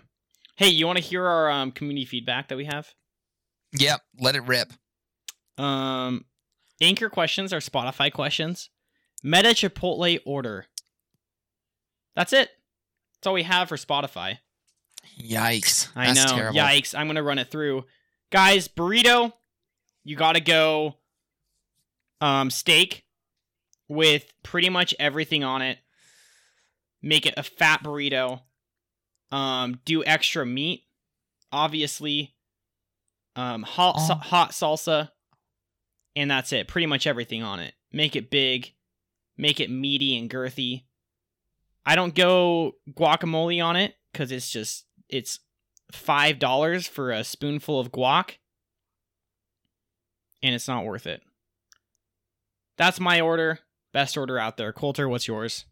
[0.56, 2.92] Hey, you want to hear our um, community feedback that we have?
[3.72, 4.72] yep, let it rip.
[5.58, 6.26] Um,
[6.80, 8.70] anchor questions are Spotify questions.
[9.24, 10.66] Meta Chipotle order.
[12.14, 12.50] That's it.
[13.16, 14.38] That's all we have for Spotify.
[15.20, 15.88] Yikes!
[15.96, 16.36] I That's know.
[16.36, 16.58] Terrible.
[16.58, 16.94] Yikes.
[16.96, 17.84] I'm going to run it through.
[18.30, 19.32] Guys, burrito,
[20.04, 20.96] you got to go
[22.20, 23.04] um steak
[23.88, 25.78] with pretty much everything on it.
[27.02, 28.40] Make it a fat burrito.
[29.32, 30.84] Um do extra meat,
[31.50, 32.34] obviously.
[33.36, 34.16] Um hot sa- Oh.
[34.18, 35.10] hot salsa
[36.14, 36.68] and that's it.
[36.68, 37.74] Pretty much everything on it.
[37.92, 38.72] Make it big,
[39.36, 40.84] make it meaty and girthy.
[41.84, 45.40] I don't go guacamole on it cuz it's just it's
[45.92, 48.36] five dollars for a spoonful of guac,
[50.42, 51.22] and it's not worth it.
[52.78, 53.60] That's my order.
[53.92, 54.72] Best order out there.
[54.72, 55.66] Coulter, what's yours?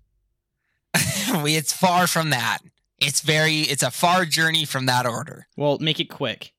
[0.95, 2.59] it's far from that.
[2.99, 3.61] It's very.
[3.61, 5.47] It's a far journey from that order.
[5.57, 6.53] Well, make it quick.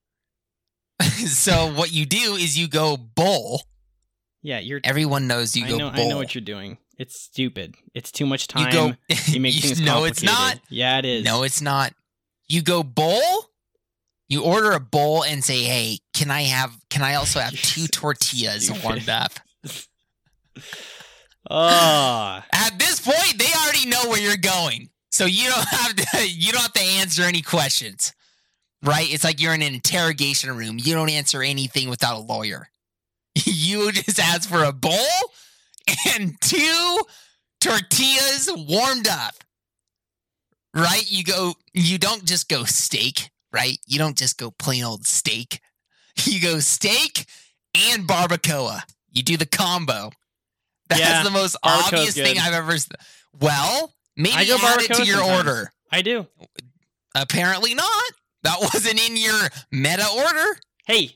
[1.01, 3.61] so what you do is you go bowl.
[4.41, 4.81] Yeah, you're.
[4.83, 5.91] Everyone knows you I go know.
[5.91, 6.05] bowl.
[6.05, 6.79] I know what you're doing.
[7.01, 7.73] It's stupid.
[7.95, 8.71] It's too much you time.
[8.71, 8.93] go.
[9.25, 10.59] You make things no, it's not.
[10.69, 11.25] Yeah, it is.
[11.25, 11.93] No, it's not.
[12.47, 13.21] You go bowl.
[14.29, 16.71] You order a bowl and say, "Hey, can I have?
[16.91, 18.83] Can I also have two tortillas stupid.
[18.83, 19.31] warmed up?"
[21.49, 26.29] Ah, At this point, they already know where you're going, so you don't have to.
[26.29, 28.13] You don't have to answer any questions,
[28.83, 29.11] right?
[29.11, 30.77] It's like you're in an interrogation room.
[30.79, 32.69] You don't answer anything without a lawyer.
[33.33, 35.07] You just ask for a bowl
[36.15, 36.99] and two
[37.60, 39.36] tortillas warmed up.
[40.73, 41.04] Right?
[41.10, 41.54] You go.
[41.73, 43.77] You don't just go steak, right?
[43.86, 45.60] You don't just go plain old steak.
[46.25, 47.25] You go steak
[47.89, 48.82] and barbacoa.
[49.12, 50.12] You do the combo.
[50.89, 52.38] That's Yeah, the most obvious thing.
[52.38, 52.75] I've ever.
[53.39, 55.47] Well, maybe I go add it to your sometimes.
[55.47, 55.71] order.
[55.91, 56.27] I do.
[57.15, 58.04] Apparently not.
[58.43, 59.39] That wasn't in your
[59.71, 60.58] meta order.
[60.86, 61.12] Hey,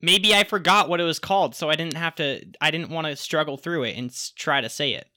[0.00, 2.44] maybe I forgot what it was called, so I didn't have to.
[2.60, 5.08] I didn't want to struggle through it and s- try to say it.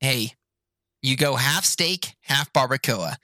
[0.00, 0.32] Hey,
[1.02, 3.16] you go half steak, half barbacoa.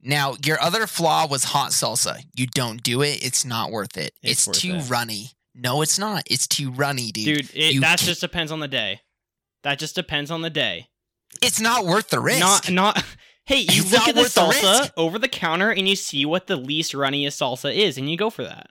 [0.00, 2.22] Now, your other flaw was hot salsa.
[2.36, 3.24] You don't do it.
[3.24, 4.12] It's not worth it.
[4.22, 4.90] It's It's, worth too it.
[4.90, 5.30] runny.
[5.54, 6.22] No, it's not.
[6.30, 7.24] It's too runny, dude.
[7.38, 9.00] Dude, it, you that can't- just depends on the day.
[9.64, 10.88] That just depends on the day.
[11.42, 12.40] It's not worth the risk.
[12.40, 13.04] Not not.
[13.48, 16.24] Hey, you It's look at the worth the salsa over the counter and you see
[16.26, 18.68] what the least runniest salsa is, and you go for that.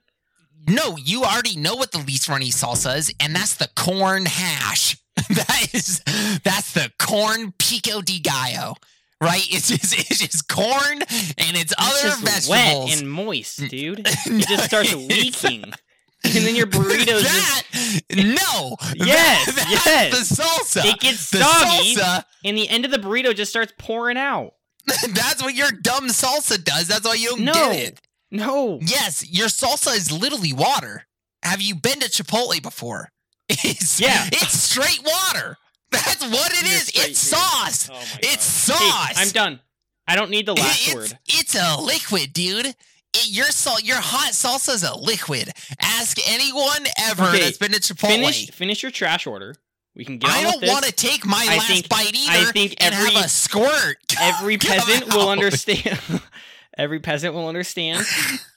[0.67, 4.95] no, you already know what the least runny salsa is, and that's the corn hash.
[5.29, 6.01] that is
[6.43, 8.75] that's the corn pico de gallo.
[9.19, 9.41] Right?
[9.49, 12.49] It's just it's just corn and it's It's other just vegetables.
[12.49, 14.05] wet and moist, dude.
[14.05, 19.85] No, It just starts leaking, and then your burritos just that no Yes, that- that's
[19.87, 20.29] yes.
[20.29, 23.73] the salsa it gets the soggy, salsa and the end of the burrito just starts
[23.79, 24.53] pouring out.
[25.13, 27.53] that's what your dumb salsa does that's why you don't No.
[27.53, 31.05] get it No, yes your salsa is literally water
[31.43, 33.09] have you been to Chipotle before
[33.49, 34.27] it's Yeah.
[34.31, 35.57] it's straight water
[35.91, 36.91] that's what it You're is.
[36.95, 38.77] it's sauce Oh my it's God.
[38.77, 39.59] Hey, sauce I'm done.
[40.07, 41.17] I don't need the last it's, word.
[41.27, 42.73] it's a liquid dude
[43.13, 45.49] it, your salt, your hot salsa is a liquid.
[45.81, 48.07] Ask anyone ever Okay, that's been to Chipotle.
[48.09, 49.55] Finish finish your trash order
[49.97, 52.49] We can get I on don't want to take my I last think- bite either
[52.49, 53.97] I think and every- have a squirt.
[54.21, 55.99] Every peasant will understand.
[56.77, 58.05] every peasant will understand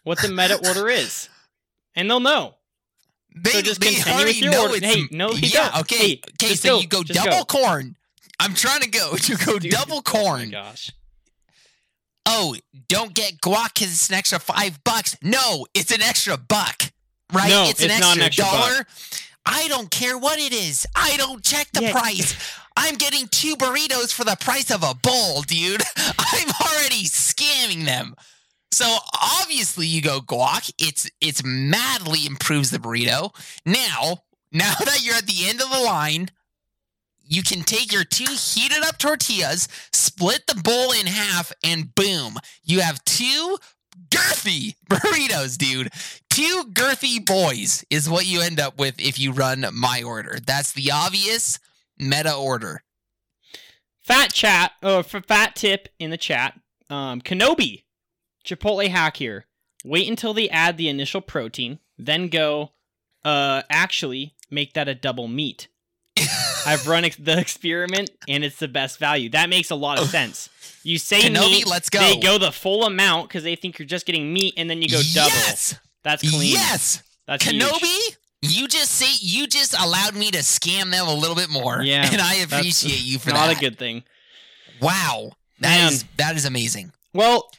[0.05, 1.29] what the meta order is,
[1.96, 2.57] and they'll know.
[3.35, 4.85] They, So just they continue with your order.
[4.85, 5.81] Hey, no, yeah, don't.
[5.81, 6.55] okay, Hey, okay.
[6.55, 6.81] So go.
[6.81, 7.44] you go double go.
[7.44, 7.96] corn.
[8.38, 9.14] I'm trying to go.
[9.22, 10.50] You go Dude, double Oh corn.
[10.50, 10.90] gosh.
[12.26, 12.55] oh,
[12.88, 15.16] don't get guac because it's an extra five bucks.
[15.22, 16.83] No, it's an extra buck,
[17.33, 17.48] right?
[17.48, 18.87] No, it's an it's extra, not an extra buck.
[19.46, 20.87] I don't care what it is.
[20.94, 21.92] I don't check the Yeah.
[21.92, 22.35] price.
[22.76, 25.83] I'm getting two burritos for the price of a bowl, dude.
[25.96, 28.14] I'm already scamming them.
[28.72, 28.98] So
[29.40, 30.70] obviously you go guac.
[30.79, 33.35] It's it's madly improves the burrito.
[33.66, 34.22] Now,
[34.53, 36.31] now that you're at the end of the line,
[37.24, 42.37] you can take your two heated up tortillas, split the bowl in half, and boom,
[42.64, 43.57] you have two
[44.11, 45.92] girthy burritos, dude.
[46.31, 50.38] Two girthy boys is what you end up with if you run my order.
[50.45, 51.59] That's the obvious
[51.99, 52.83] meta order.
[54.01, 56.59] Fat chat, or for fat tip in the chat.
[56.88, 57.83] Um, Kenobi,
[58.45, 59.47] Chipotle hack here.
[59.85, 62.73] Wait until they add the initial protein, then go.
[63.25, 65.69] Uh, actually, make that a double meat.
[66.66, 69.29] I've run ex- the experiment, and it's the best value.
[69.31, 70.49] That makes a lot of sense.
[70.83, 72.01] You say Kenobi, meat, let's go.
[72.01, 74.88] they go the full amount because they think you're just getting meat, and then you
[74.88, 75.29] go double.
[75.31, 76.53] Yes, That's clean.
[76.53, 77.03] yes.
[77.27, 77.63] That's huge.
[77.63, 81.83] Kenobi, you just say you just allowed me to scam them a little bit more.
[81.83, 83.47] Yeah, and I appreciate you for Not that.
[83.49, 84.03] Not a good thing.
[84.81, 85.93] wow, that Man.
[85.93, 86.93] is that is amazing.
[87.13, 87.51] Well,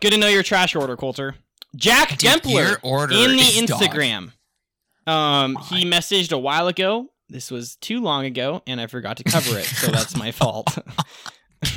[0.00, 1.34] good to know your trash order, Coulter.
[1.76, 3.80] Jack Dude, Dempler order in the is dog.
[3.80, 4.32] Instagram.
[5.06, 7.06] Um, he messaged a while ago.
[7.30, 10.78] This was too long ago, and I forgot to cover it, so that's my fault.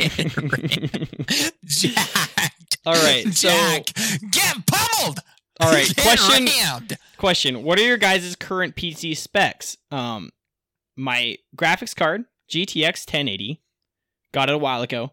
[1.65, 2.53] Jack.
[2.85, 3.87] All right, so- Jack,
[4.31, 5.19] get pummeled.
[5.61, 6.97] All right, question rammed.
[7.17, 9.77] question: What are your guys' current PC specs?
[9.91, 10.31] Um,
[10.95, 13.61] my graphics card GTX 1080,
[14.31, 15.11] got it a while ago.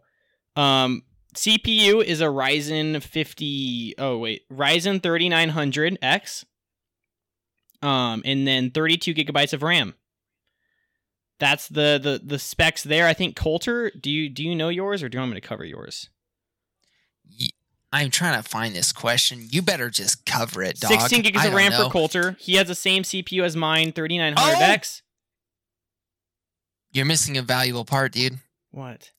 [0.57, 1.03] Um,
[1.35, 3.95] CPU is a Ryzen 50.
[3.99, 6.45] Oh wait, Ryzen 3900X.
[7.81, 9.95] Um, and then 32 gigabytes of RAM.
[11.39, 13.07] That's the the the specs there.
[13.07, 15.47] I think Coulter, do you do you know yours or do you want me to
[15.47, 16.09] cover yours?
[17.93, 19.47] I'm trying to find this question.
[19.51, 20.91] You better just cover it, dog.
[20.91, 22.37] 16 gigs of RAM for Coulter.
[22.39, 25.03] He has the same CPU as mine, 3900X.
[26.93, 28.39] You're missing a valuable part, dude.
[28.71, 29.13] What?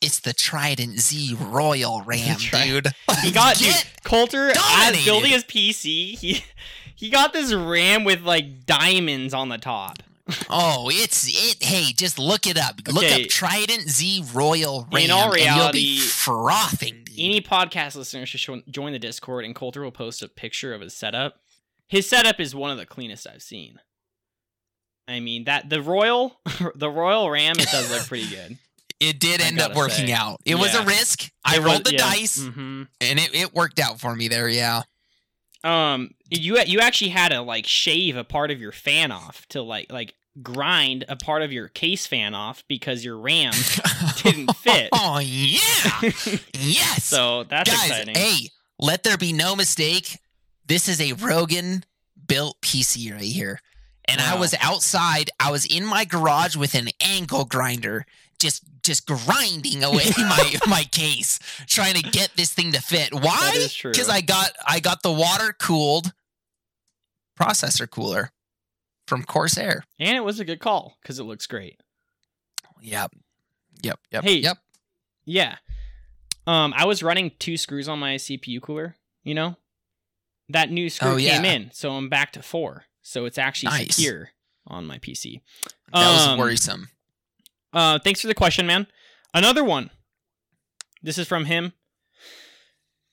[0.00, 2.88] It's the Trident Z Royal RAM, dude.
[3.22, 5.04] He got dude, Coulter as dominated.
[5.04, 6.16] building his PC.
[6.18, 6.44] He
[6.94, 10.02] he got this RAM with like diamonds on the top.
[10.50, 11.62] Oh, it's it.
[11.62, 12.80] Hey, just look it up.
[12.90, 17.02] Look up Trident Z Royal RAM, In all and you'll reality, be frothing.
[17.04, 17.14] Dude.
[17.18, 20.80] Any podcast listeners should show- join the Discord, and Coulter will post a picture of
[20.80, 21.36] his setup.
[21.88, 23.78] His setup is one of the cleanest I've seen.
[25.08, 26.40] I mean that the Royal,
[26.74, 28.58] the Royal RAM, it does look pretty good.
[29.00, 30.12] it did end up working say.
[30.12, 30.40] out.
[30.44, 31.30] It was a risk.
[31.44, 31.98] I It was- rolled the yeah.
[31.98, 32.88] dice, Mhm.
[33.00, 34.48] and it, it worked out for me there.
[34.48, 34.82] Yeah.
[35.66, 39.62] Um, you you actually had to like shave a part of your fan off to
[39.62, 43.52] like like grind a part of your case fan off because your RAM
[44.22, 44.90] didn't fit.
[44.94, 45.58] Oh yeah.
[46.54, 47.04] yes.
[47.04, 48.14] so that's Guys, exciting.
[48.14, 50.18] hey, let there be no mistake.
[50.66, 51.84] This is a Rogan
[52.26, 53.60] built PC right here.
[54.08, 58.04] And I was outside, I was in my garage with an angle grinder,
[58.38, 63.12] just just grinding away my my case, trying to get this thing to fit.
[63.12, 63.68] Why?
[63.82, 66.12] Because I got I got the water cooled
[67.38, 68.32] processor cooler
[69.06, 69.84] from Corsair.
[69.98, 71.80] And it was a good call because it looks great.
[72.80, 73.12] Yep.
[73.82, 74.00] Yep.
[74.10, 74.24] Yep.
[74.24, 74.58] Hey, Yep.
[75.24, 75.56] Yeah.
[76.46, 78.96] Um, I was running two screws on my CPU cooler.
[79.24, 79.56] You know,
[80.48, 82.84] that new screw Oh, came in, so I'm back to four.
[83.02, 83.96] So it's actually Nice.
[83.96, 84.30] secure
[84.66, 85.40] on my PC.
[85.92, 86.88] That was Um, worrisome.
[87.76, 88.86] Uh, thanks for the question, man.
[89.34, 89.90] Another one.
[91.02, 91.74] This is from him.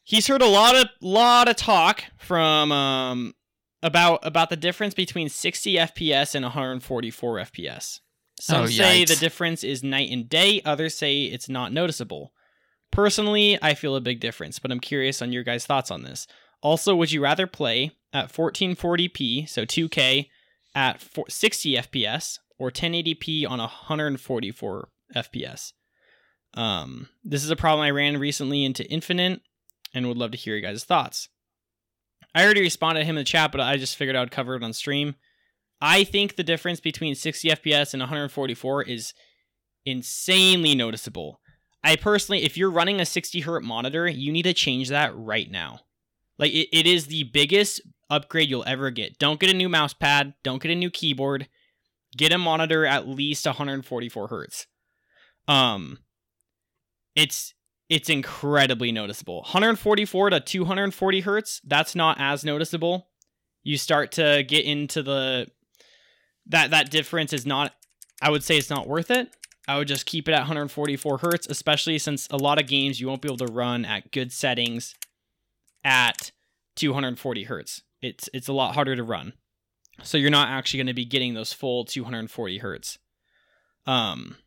[0.04, 3.34] He's heard a lot of lot of talk from um
[3.82, 8.00] about about the difference between 60 FPS and 144 FPS.
[8.40, 10.62] Some Oh, say the difference is night and day.
[10.64, 12.34] Others say it's not noticeable.
[12.90, 16.26] Personally, I feel a big difference, but I'm curious on your guys' thoughts on this.
[16.62, 20.30] Also, would you rather play at 1440p, so 2K,
[20.76, 25.74] at 60 FPS, or 1080p on 144 FPS?
[26.54, 29.42] Um, this is a problem I ran recently into Infinite,
[29.94, 31.30] and would love to hear your guys' thoughts.
[32.34, 34.56] I already responded to him in the chat, but I just figured I would cover
[34.56, 35.16] it on stream.
[35.82, 39.14] I think the difference between 60 FPS and 144 is
[39.86, 41.42] insanely noticeable.
[41.84, 45.52] I personally, if you're running a 60 hertz monitor, you need to change that right
[45.52, 45.82] now.
[46.40, 49.20] Like it, it is the biggest upgrade you'll ever get.
[49.20, 50.34] Don't get a new mouse pad.
[50.44, 51.48] Don't get a new keyboard.
[52.18, 54.68] Get a monitor at least 144 hertz.
[55.48, 56.00] Um,
[57.16, 57.54] it's
[57.90, 59.42] it's incredibly noticeable.
[59.42, 63.10] 144 to 240 hertz, that's not as noticeable.
[63.64, 65.48] You start to get into the
[66.48, 67.74] that that difference is not
[68.22, 69.30] I would say it's not worth it.
[69.68, 73.08] I would just keep it at 144 hertz, especially since a lot of games you
[73.08, 74.96] won't be able to run at good settings
[75.84, 76.32] at
[76.76, 77.82] 240 hertz.
[78.02, 79.34] It's it's a lot harder to run.
[80.02, 82.98] So you're not actually going to be getting those full 240 hertz.
[83.86, 84.38] Um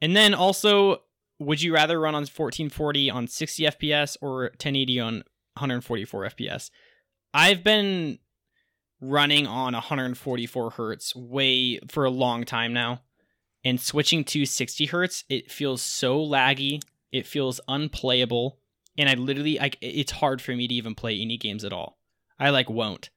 [0.00, 1.02] and then also
[1.38, 5.14] would you rather run on 1440 on 60 FPS or 1080 on
[5.54, 6.70] 144 FPS?
[7.32, 8.18] I've been
[9.00, 13.02] running on 144 hertz way for a long time now.
[13.64, 16.82] And switching to 60 hertz, it feels so laggy.
[17.12, 18.58] It feels unplayable.
[18.98, 21.98] And I literally, like, it's hard for me to even play any games at all.
[22.38, 23.10] I like won't.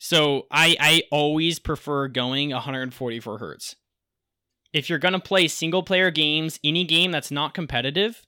[0.00, 3.76] So I I always prefer going 144 hertz
[4.72, 8.22] if you're gonna play single player games, any game that's not competitive,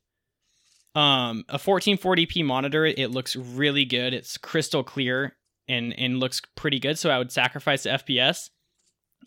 [0.95, 4.13] um, a 1440p monitor, it looks really good.
[4.13, 5.37] It's crystal clear
[5.69, 6.99] and and looks pretty good.
[6.99, 8.51] So I would sacrifice the FPS.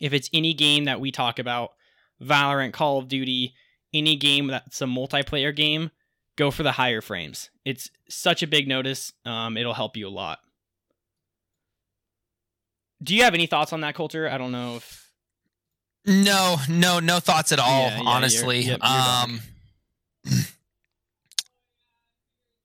[0.00, 1.70] If it's any game that we talk about,
[2.22, 3.54] Valorant, Call of Duty,
[3.94, 5.90] any game that's a multiplayer game,
[6.36, 7.50] go for the higher frames.
[7.64, 9.12] It's such a big notice.
[9.24, 10.38] Um, it'll help you a lot.
[13.02, 14.28] Do you have any thoughts on that, Coulter?
[14.28, 15.02] I don't know if
[16.06, 17.82] no, no, no thoughts at all.
[17.88, 19.40] Yeah, yeah, honestly, you're- yep, you're um,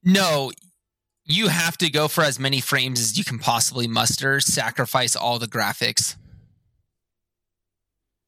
[0.03, 0.51] no,
[1.25, 4.39] you have to go for as many frames as you can possibly muster.
[4.39, 6.15] Sacrifice all the graphics.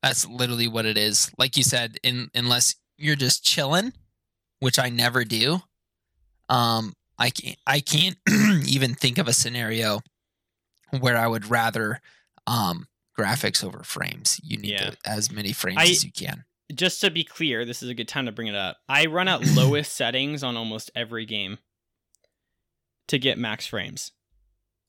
[0.01, 1.31] That's literally what it is.
[1.37, 3.93] Like you said, in unless you're just chilling,
[4.59, 5.61] which I never do.
[6.49, 7.57] Um, I can't.
[7.65, 8.17] I can't
[8.67, 10.01] even think of a scenario
[10.99, 12.01] where I would rather
[12.47, 12.87] um
[13.17, 14.39] graphics over frames.
[14.43, 14.89] You need Yeah.
[14.91, 16.45] to, as many frames I- as you can.
[16.73, 18.77] just to be clear, this is a good time to bring it up.
[18.89, 21.59] I run at lowest settings on almost every game
[23.07, 24.11] to get max frames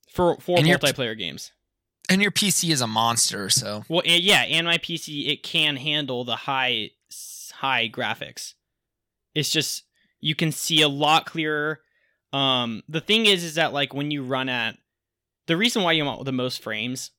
[0.09, 1.51] for for And multiplayer games.
[2.09, 5.75] And your PC is a monster, so Well, and yeah, and my PC it can
[5.75, 6.91] handle the high
[7.53, 8.53] high graphics.
[9.33, 9.83] It's just
[10.21, 11.81] you can see a lot clearer.
[12.33, 14.77] Um, the thing is, is that like when you run at
[15.47, 17.11] the reason why you want the most frames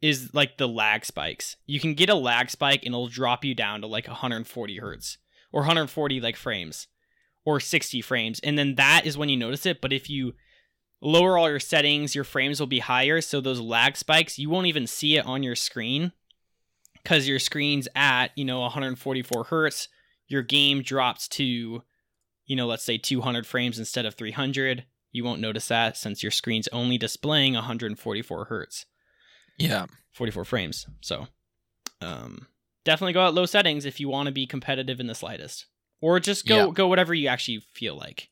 [0.00, 1.56] is like the lag spikes.
[1.66, 5.18] You can get a lag spike and it'll drop you down to like 140 hertz
[5.52, 6.86] or 140 like frames
[7.44, 9.80] or 60 frames, and then that is when you notice it.
[9.80, 10.34] But if you
[11.00, 13.20] lower all your settings, your frames will be higher.
[13.20, 16.12] So those lag spikes, you won't even see it on your screen
[17.02, 19.88] because your screen's at, you know, 144 hertz.
[20.26, 21.82] Your game drops to,
[22.44, 24.84] you know, let's say 200 frames instead of 300.
[25.12, 28.86] You won't notice that since your screen's only displaying 144 hertz,
[29.56, 29.86] yeah.
[30.12, 30.86] 44 frames.
[31.00, 31.26] So,
[32.00, 32.46] um,
[32.84, 35.66] definitely go at low settings if you want to be competitive in the slightest,
[36.00, 36.72] or just go Yeah.
[36.72, 38.28] go whatever you actually feel like.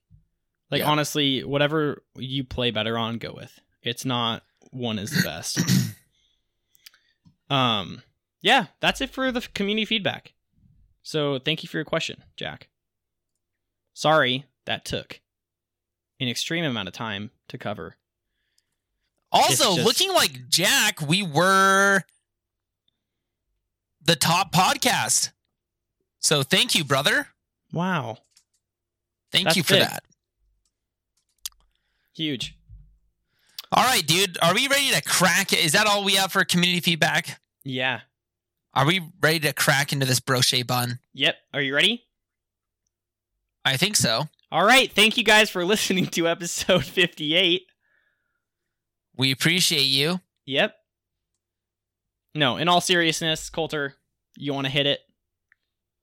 [0.70, 0.90] Like Yeah.
[0.90, 3.58] honestly, whatever you play better on, go with.
[3.82, 5.58] It's not one is the best.
[7.50, 8.02] um,
[8.40, 10.34] yeah, that's it for the community feedback.
[11.02, 12.68] So thank you for your question, Jack.
[13.94, 15.20] Sorry that took
[16.20, 17.96] an extreme amount of time to cover.
[19.32, 22.02] Also, just- looking like Jack, we were
[24.02, 25.30] the top podcast.
[26.20, 27.28] So thank you, brother.
[27.72, 28.18] Wow,
[29.32, 29.82] Thank That's you for big.
[29.82, 30.04] that.
[32.14, 32.56] huge.
[33.72, 34.38] All right, dude.
[34.40, 35.52] Are we ready to crack?
[35.52, 37.40] Is that all we have for community feedback?
[37.64, 38.00] Yeah.
[38.72, 41.00] Are we ready to crack into this brochet bun?
[41.14, 41.36] Yep.
[41.52, 42.04] Are you ready?
[43.64, 44.28] I think so.
[44.52, 44.90] All right.
[44.90, 47.62] Thank you guys for listening to episode 58.
[49.16, 50.20] We appreciate you.
[50.46, 50.74] Yep.
[52.34, 53.94] No, in all seriousness, Coulter,
[54.36, 55.00] you want to hit it?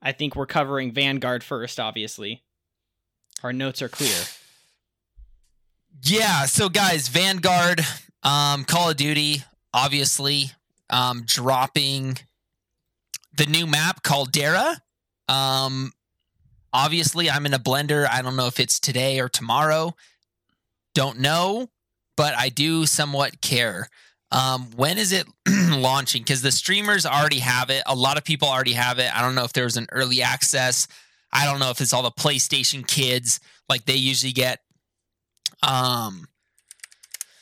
[0.01, 2.43] I think we're covering Vanguard first, obviously.
[3.43, 4.17] Our notes are clear.
[6.01, 6.45] Yeah.
[6.45, 7.81] So, guys, Vanguard,
[8.23, 10.51] um, Call of Duty, obviously,
[10.89, 12.17] um, dropping
[13.37, 14.81] the new map called Dara.
[15.29, 15.93] Um,
[16.73, 18.07] obviously, I'm in a blender.
[18.09, 19.95] I don't know if it's today or tomorrow.
[20.95, 21.69] Don't know,
[22.17, 23.89] but I do somewhat care.
[24.31, 26.23] Um, when is it launching?
[26.23, 27.83] Because the streamers already have it.
[27.85, 29.15] A lot of people already have it.
[29.15, 30.87] I don't know if there's an early access.
[31.31, 34.59] I don't know if it's all the PlayStation kids like they usually get.
[35.61, 36.27] Um,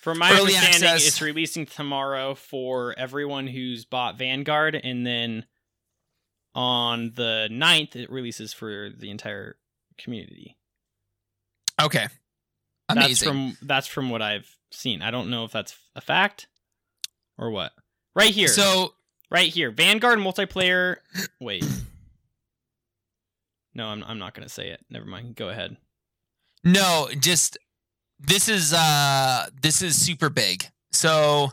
[0.01, 1.07] From my Early understanding, access.
[1.07, 5.45] it's releasing tomorrow for everyone who's bought Vanguard, and then
[6.53, 9.55] on the 9th, it releases for the entire
[9.97, 10.57] community.
[11.81, 12.07] okay,
[12.89, 13.09] Amazing.
[13.09, 15.01] That's from that's from what I've seen.
[15.01, 16.47] I don't know if that's a fact
[17.37, 17.71] or what.
[18.15, 18.49] Right here.
[18.49, 18.93] So
[19.29, 19.71] right here.
[19.71, 20.97] Vanguard multiplayer.
[21.39, 21.63] Wait.
[23.73, 24.81] No, I'm I'm not gonna say it.
[24.89, 25.35] Never mind.
[25.35, 25.77] Go ahead.
[26.63, 27.57] no, just
[28.19, 30.65] this is uh this is super big.
[30.91, 31.51] So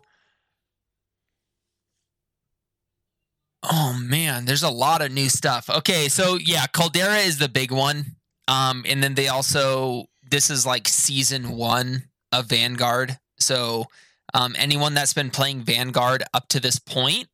[3.62, 5.68] Oh man, there's a lot of new stuff.
[5.68, 8.16] Okay, so yeah, Caldera is the big one.
[8.46, 13.18] Um and then they also this is like season 1 of Vanguard.
[13.38, 13.86] So
[14.34, 17.28] um anyone that's been playing Vanguard up to this point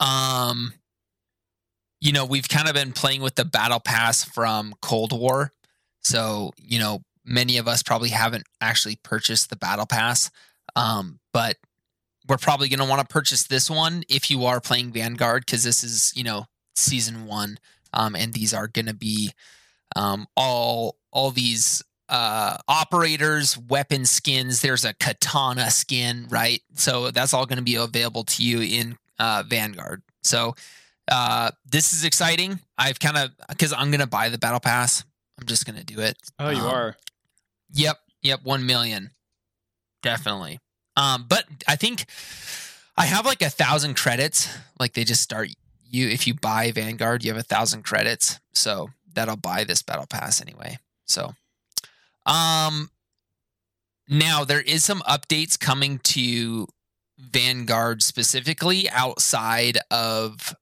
[0.00, 0.72] um
[2.00, 5.52] you know, we've kind of been playing with the battle pass from Cold War.
[6.02, 10.28] So, you know, many of us probably haven't actually purchased the battle pass.
[10.74, 11.58] Um, but
[12.28, 15.64] we're probably going to want to purchase this one if you are playing Vanguard because
[15.64, 16.46] this is, you know,
[16.76, 17.58] season one.
[17.92, 19.32] Um, and these are going to be
[19.96, 24.62] um, all all these uh, operators, weapon skins.
[24.62, 26.62] There's a katana skin, right?
[26.74, 30.02] So that's all going to be available to you in uh, Vanguard.
[30.22, 30.54] So
[31.10, 32.60] uh, this is exciting.
[32.78, 35.04] I've kind of because I'm going to buy the battle pass.
[35.38, 36.16] I'm just going to do it.
[36.38, 36.96] Oh, you Um, are.
[37.74, 39.10] Yep, yep, one million,
[40.02, 40.60] definitely.
[40.96, 42.06] Um, but I think
[42.96, 44.48] I have like a thousand credits.
[44.78, 45.48] Like they just start
[45.88, 48.40] you if you buy Vanguard, you have a thousand credits.
[48.52, 50.78] So that'll buy this battle pass anyway.
[51.04, 51.34] So,
[52.26, 52.90] um,
[54.08, 56.66] now there is some updates coming to
[57.18, 60.54] Vanguard specifically outside of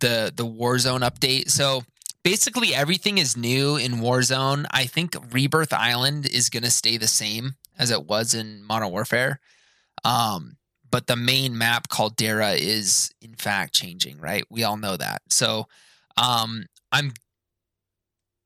[0.00, 1.50] the the Warzone update.
[1.50, 1.84] So
[2.22, 4.66] basically everything is new in Warzone.
[4.70, 8.90] I think Rebirth Island is going to stay the same as it was in Modern
[8.90, 9.40] Warfare.
[10.04, 10.56] Um,
[10.90, 14.44] but the main map Caldera is in fact changing, right?
[14.50, 15.22] We all know that.
[15.30, 15.66] So
[16.16, 17.12] um, I'm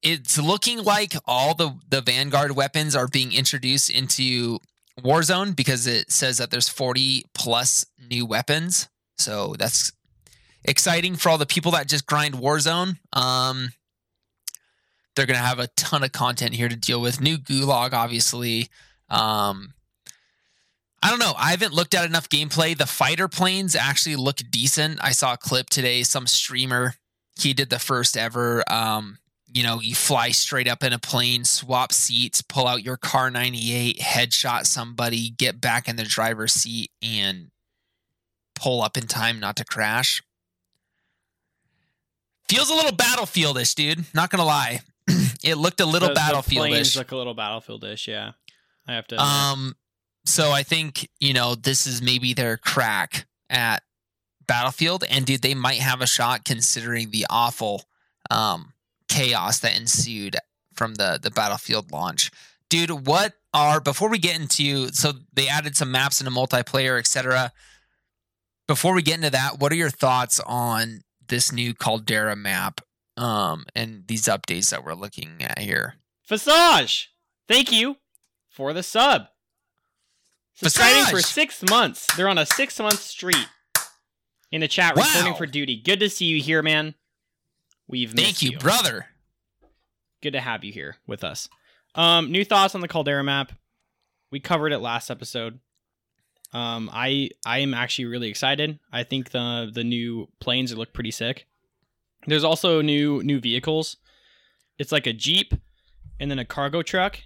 [0.03, 4.61] it's looking like all the the Vanguard weapons are being introduced into
[5.01, 8.89] Warzone because it says that there's 40 plus new weapons.
[9.19, 9.93] So that's
[10.65, 12.99] exciting for all the people that just grind Warzone.
[13.13, 13.71] Um,
[15.15, 17.21] they're gonna have a ton of content here to deal with.
[17.21, 18.69] New Gulag, obviously.
[19.09, 19.75] Um,
[21.03, 21.35] I don't know.
[21.37, 22.77] I haven't looked at enough gameplay.
[22.77, 24.99] The fighter planes actually look decent.
[25.03, 26.03] I saw a clip today.
[26.03, 26.95] Some streamer
[27.39, 28.65] he did the first ever.
[28.71, 29.19] Um,
[29.53, 33.99] you know, you fly straight up in a plane, swap seats, pull out your Kar98,
[33.99, 37.51] headshot somebody, get back in the driver's seat, and
[38.55, 40.23] pull up in time not to crash.
[42.49, 44.05] Feels a little battlefieldish, dude.
[44.15, 44.81] Not gonna lie.
[45.43, 46.97] it looked a little The- the planes battlefieldish.
[46.97, 48.07] look a little battlefieldish.
[48.07, 48.33] Yeah,
[48.87, 49.21] I have to.
[49.21, 49.75] Um,
[50.27, 53.83] so I think you know this is maybe their crack at
[54.47, 57.85] Battlefield, and dude, they might have a shot considering the awful
[58.31, 58.73] um,
[59.09, 60.37] chaos that ensued
[60.75, 62.31] from the the Battlefield launch.
[62.69, 67.53] Dude, what are before we get into so they added some maps into multiplayer, etc.
[68.69, 72.81] Before we get into that, what are your thoughts on this new Caldera map
[73.17, 75.95] um, and these updates that we're looking at here?
[76.29, 77.13] Visage,
[77.49, 77.97] thank you
[78.49, 79.29] for the sub.
[80.57, 82.07] Subscribing for six months.
[82.17, 83.47] They're on a six month street
[84.51, 85.81] in the chat, reporting for duty.
[85.81, 86.95] Good to see you here, man.
[87.89, 89.07] We've missed Thank missed you, brother.
[90.23, 91.49] Good to have you here with us.
[91.95, 93.53] Um, new thoughts on the Caldera map.
[94.31, 95.61] We covered it last episode.
[96.53, 98.79] Um, I I am actually really excited.
[98.91, 101.47] I think the the new planes look pretty sick.
[102.27, 103.99] There's also new new vehicles.
[104.79, 105.53] It's like a jeep
[106.19, 107.19] and then a cargo truck.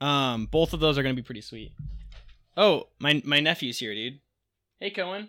[0.00, 1.72] Um, both of those are gonna be pretty sweet.
[2.58, 4.18] Oh, my my nephew's here, dude.
[4.80, 5.28] Hey, Cohen.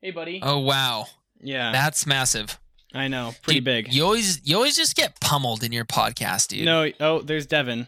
[0.00, 0.40] Hey, buddy.
[0.42, 1.04] Oh wow,
[1.40, 2.58] yeah, that's massive.
[2.94, 3.92] I know, pretty Dude, big.
[3.92, 6.64] You always you always just get pummeled in your podcast, dude.
[6.64, 7.86] No, oh, there's Devin.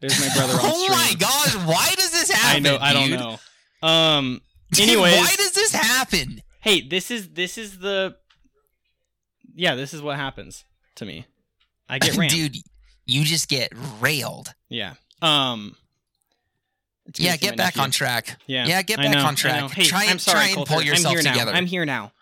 [0.00, 2.66] There's my brother oh my gosh, why does this happen?
[2.66, 2.78] I know.
[2.80, 3.88] I don't know.
[3.88, 4.40] Um.
[4.72, 6.42] Dude, Anyways, why does this happen?
[6.60, 8.16] hey, this is this is the.
[9.54, 10.64] Yeah, this is what happens
[10.96, 11.26] to me.
[11.88, 12.30] I get rammed.
[12.30, 12.56] dude,
[13.06, 14.54] you just get railed.
[14.68, 14.94] Yeah.
[15.22, 15.76] Um.
[17.08, 17.82] It's Yeah, get back nephew.
[17.82, 18.38] on track.
[18.46, 18.66] Yeah.
[18.66, 19.70] Yeah, get I back know, on track.
[19.72, 20.72] Hey, Try and sorry, try and Coulter.
[20.74, 21.52] pull yourself I'm here together.
[21.52, 21.58] Now.
[21.58, 22.12] I'm here now.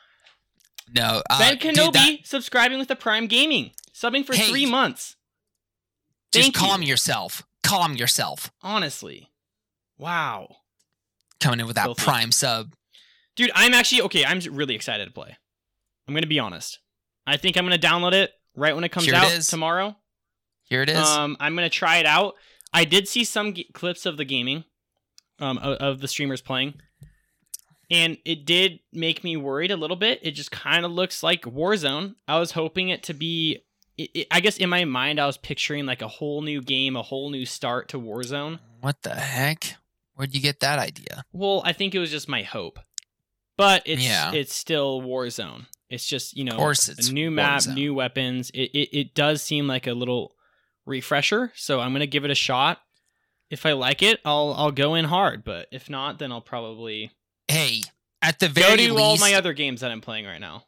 [0.94, 4.66] no, uh, ben dude, Kenobi that- subscribing with the Prime Gaming, subbing for Hey, three
[4.66, 5.16] months.
[6.32, 6.88] just calm you.
[6.88, 7.42] yourself.
[7.62, 8.50] Calm yourself.
[8.62, 9.30] Honestly,
[9.98, 10.56] wow,
[11.40, 12.02] Coming in with that Filthy.
[12.02, 12.74] prime sub.
[13.36, 13.50] dude.
[13.54, 14.24] I'm actually okay.
[14.24, 15.36] I'm really excited to play.
[16.06, 16.78] I'm gonna be honest.
[17.26, 19.46] I think I'm gonna download it right when it comes Here out is.
[19.46, 19.96] tomorrow.
[20.64, 20.98] Here it is.
[20.98, 22.34] Um, I'm gonna try it out.
[22.72, 24.64] I did see some g- clips of the gaming,
[25.40, 26.74] um, of, of the streamers playing,
[27.90, 30.20] and it did make me worried a little bit.
[30.22, 32.14] It just kind of looks like Warzone.
[32.26, 33.60] I was hoping it to be.
[33.96, 36.96] It, it- I guess in my mind, I was picturing like a whole new game,
[36.96, 38.58] a whole new start to Warzone.
[38.80, 39.76] what the heck?
[40.14, 41.24] Where'd you get that idea?
[41.32, 42.78] Well, I think it was just my hope,
[43.56, 44.32] but it's Yeah.
[44.32, 45.66] it's still Warzone.
[45.90, 47.74] It's just you know Of course, it's a new map, Warzone.
[47.74, 48.50] new weapons.
[48.50, 50.34] It, it it does seem like a little
[50.86, 52.80] refresher, so I'm gonna give it a shot.
[53.50, 57.12] If I like it, I'll I'll go in hard, but if not, then I'll probably
[57.48, 57.82] Hey,
[58.22, 60.64] at the go very to least, all my other games that I'm playing right now.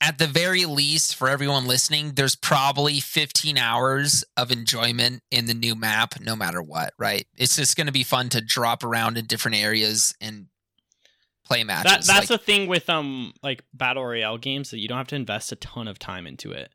[0.00, 5.54] at the very least, for everyone listening, there's probably 15 hours of enjoyment in the
[5.54, 6.92] new map, no matter what.
[6.98, 7.26] Right?
[7.36, 10.46] It's just going to be fun to drop around in different areas and
[11.44, 11.90] play matches.
[11.90, 15.08] That that's like- the thing with um like battle royale games that you don't have
[15.08, 16.70] to invest a ton of time into it.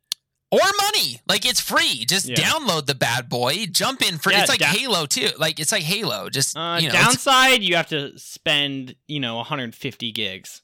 [0.51, 1.21] Or money.
[1.27, 2.05] Like it's free.
[2.05, 2.35] Just Yeah.
[2.37, 4.31] download the bad boy, jump in for.
[4.31, 5.29] Yeah, it's like da- Halo too.
[5.37, 6.29] Like it's like Halo.
[6.29, 10.61] Just Uh, you know, downside, you have to spend you know 150 gigs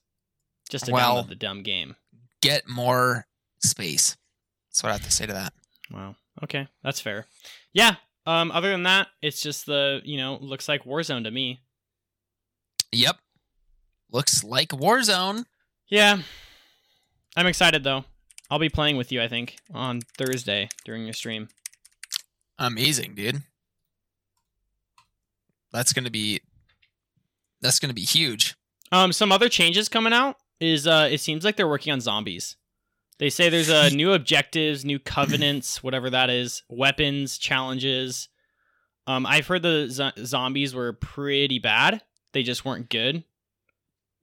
[0.70, 1.96] just to Well- download the dumb game.
[2.42, 3.28] get more
[3.64, 4.18] space.
[4.70, 5.54] That's what I have to say to that.
[5.92, 6.16] Wow.
[6.44, 7.26] Okay, that's fair.
[7.74, 7.96] Yeah.
[8.26, 8.52] Um.
[8.52, 11.62] Other than that, it's just the you know looks like Warzone to me.
[12.92, 13.18] Yep.
[14.12, 15.46] Looks like Warzone.
[15.90, 16.22] Yeah.
[17.36, 18.06] I'm excited though.
[18.50, 19.22] I'll be playing with you.
[19.22, 21.50] I think on Thursday during your stream.
[22.60, 23.42] Amazing, dude.
[25.72, 26.42] That's gonna be.
[27.62, 28.56] That's gonna be huge.
[28.92, 29.12] Um.
[29.12, 31.10] Some other changes coming out is uh.
[31.12, 32.56] It seems like they're working on zombies.
[33.20, 38.30] They say there's uh, new objectives, new covenants, whatever that is, weapons, challenges.
[39.08, 42.02] Um, I've heard the zo- zombies were pretty bad.
[42.34, 43.16] They just weren't good.
[43.16, 43.24] And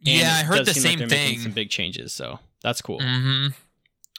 [0.03, 1.39] yeah, I heard the seem like same thing.
[1.41, 3.01] Some big changes, so that's cool.
[3.01, 3.49] Mm-hmm.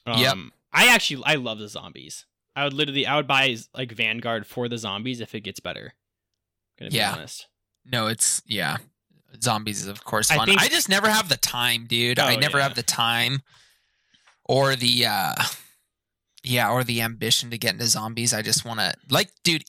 [0.06, 0.38] Um, Yep.
[0.74, 2.26] I actually I love the zombies.
[2.56, 5.93] I would literally I would buy like Vanguard for the zombies if it gets better.
[6.80, 7.14] Gonna be Yeah.
[7.14, 7.47] honest.
[7.86, 8.78] No, it's yeah.
[9.41, 10.39] Zombies is of course fun.
[10.49, 12.20] I, think- just never have the time, dude.
[12.20, 12.64] I Oh, never yeah.
[12.64, 13.41] have the time
[14.45, 15.36] or the uh
[16.43, 18.34] yeah, or the ambition to get into zombies.
[18.34, 19.64] I just want to like dude,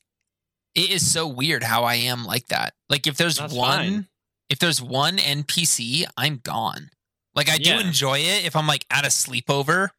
[0.74, 2.74] it is so weird how I am like that.
[2.88, 4.06] Like if there's That's one fine.
[4.48, 6.90] if there's one NPC, I'm gone.
[7.34, 7.80] Like I Yeah.
[7.80, 9.90] do enjoy it if I'm like at a sleepover.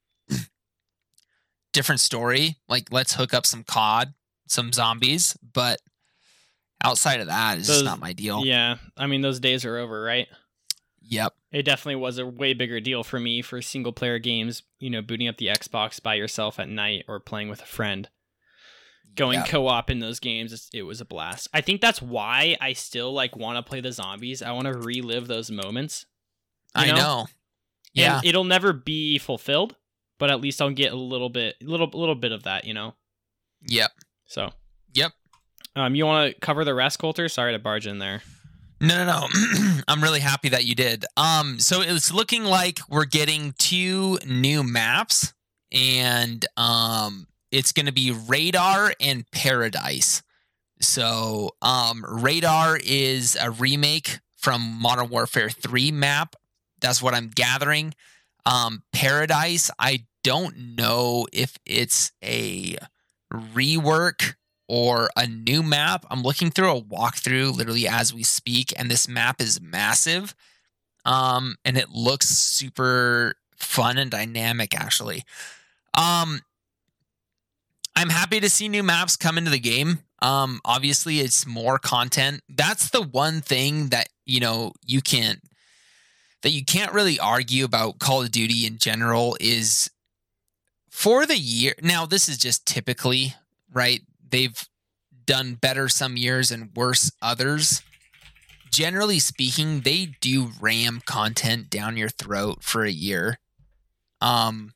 [1.74, 2.58] Different story.
[2.70, 4.14] Like let's hook up some COD,
[4.48, 5.82] some zombies, but
[6.84, 8.46] outside of that, it's Those- just not my deal.
[8.46, 8.78] Yeah.
[8.96, 10.28] I mean those days are over, right?
[11.02, 11.34] Yep.
[11.52, 15.02] It definitely was a way bigger deal for me for single player games, you know,
[15.02, 18.10] booting up the Xbox by yourself at night or playing with a friend.
[19.16, 19.48] Going Yep.
[19.50, 21.48] co-op in those games, it was a blast.
[21.54, 24.42] I think that's why I still like want to play the zombies.
[24.42, 26.06] I want to relive those moments.
[26.76, 26.96] you I know?
[26.96, 27.28] know.
[27.94, 28.18] Yeah.
[28.18, 29.76] And it'll never be fulfilled,
[30.24, 32.96] but at least I'll get a little bit, little, little bit of that, you know.
[33.68, 33.92] Yep.
[34.26, 34.52] So,
[34.94, 35.12] Yep.
[35.76, 37.28] um, you want to cover the rest, Coulter?
[37.28, 38.22] Sorry to barge in there.
[38.80, 39.82] No, no, no.
[39.90, 41.04] I'm really happy that you did.
[41.18, 45.34] Um, so it's looking like we're getting two new maps,
[45.74, 50.24] and um, it's going to be Radar and Paradise.
[50.80, 56.38] So, um, Radar is a remake from Modern Warfare 3 map.
[56.80, 57.94] That's what I'm gathering.
[58.46, 62.78] Um, Paradise, I don't know if it's a
[63.32, 64.36] rework
[64.68, 66.06] or a new map.
[66.10, 70.34] I'm looking through a walkthrough literally as we speak, and this map is massive.
[71.06, 75.24] Um, and it looks super fun and dynamic, actually.
[75.94, 76.42] Um,
[77.96, 80.00] I'm happy to see new maps come into the game.
[80.22, 82.42] Um, obviously, it's more content.
[82.50, 85.42] That's the one thing that you know you can't
[86.42, 89.90] that you can't really argue about Call of Duty in general is
[90.94, 91.74] for the year.
[91.82, 93.34] Now, this is just typically
[93.74, 94.02] right.
[94.30, 94.64] They've
[95.26, 97.82] done better some years and worse others.
[98.72, 103.39] Generally speaking, they do ram content down your throat for a year.
[104.22, 104.74] Um,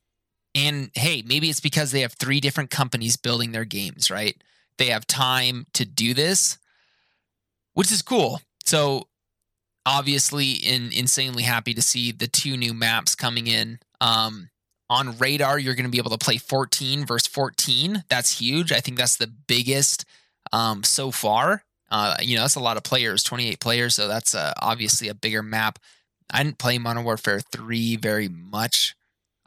[0.56, 4.36] and hey, maybe it's because they have three different companies building their games, right?
[4.76, 6.58] They have time to do this,
[7.74, 8.40] which is cool.
[8.64, 9.06] So
[9.86, 13.78] obviously in insanely happy to see the two new maps coming in.
[14.00, 14.50] Um
[14.90, 18.04] on radar, you're gonna be able to play 14 versus 14.
[18.08, 18.72] That's huge.
[18.72, 20.04] I think that's the biggest
[20.52, 21.64] um so far.
[21.90, 25.14] Uh, you know, that's a lot of players, 28 players, so that's uh, obviously a
[25.14, 25.78] bigger map.
[26.30, 28.94] I didn't play Modern Warfare 3 very much.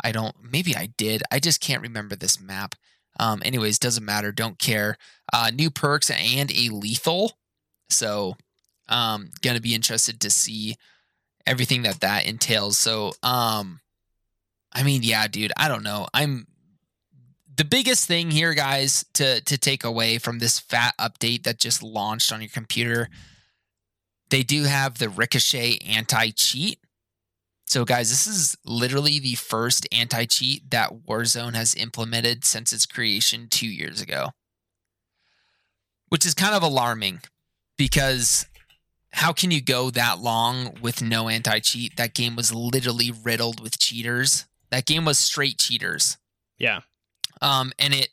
[0.03, 1.23] I don't maybe I did.
[1.31, 2.75] I just can't remember this map.
[3.19, 4.31] Um, anyways, doesn't matter.
[4.31, 4.97] Don't care.
[5.31, 7.33] Uh, new perks and a lethal.
[7.89, 8.35] So,
[8.89, 10.75] um, gonna be interested to see
[11.45, 12.77] everything that that entails.
[12.77, 13.80] So, um,
[14.74, 15.51] I mean, yeah, dude.
[15.57, 16.07] I don't know.
[16.13, 16.47] I'm
[17.55, 21.84] the biggest thing here, guys, to to take away from this fat update that just
[21.84, 23.09] launched on your computer.
[24.30, 26.80] They do have the Ricochet anti cheat.
[27.67, 32.86] So, guys, this is literally the first anti cheat that Warzone has implemented since its
[32.86, 34.32] creation two years ago,
[36.09, 37.22] which is kind of alarming
[37.78, 38.45] because
[39.13, 41.97] how can you go that long with no anti cheat?
[41.97, 44.45] That game was literally riddled with cheaters.
[44.72, 46.17] That game was straight cheaters.
[46.57, 46.82] Yeah.
[47.41, 48.09] Um, and it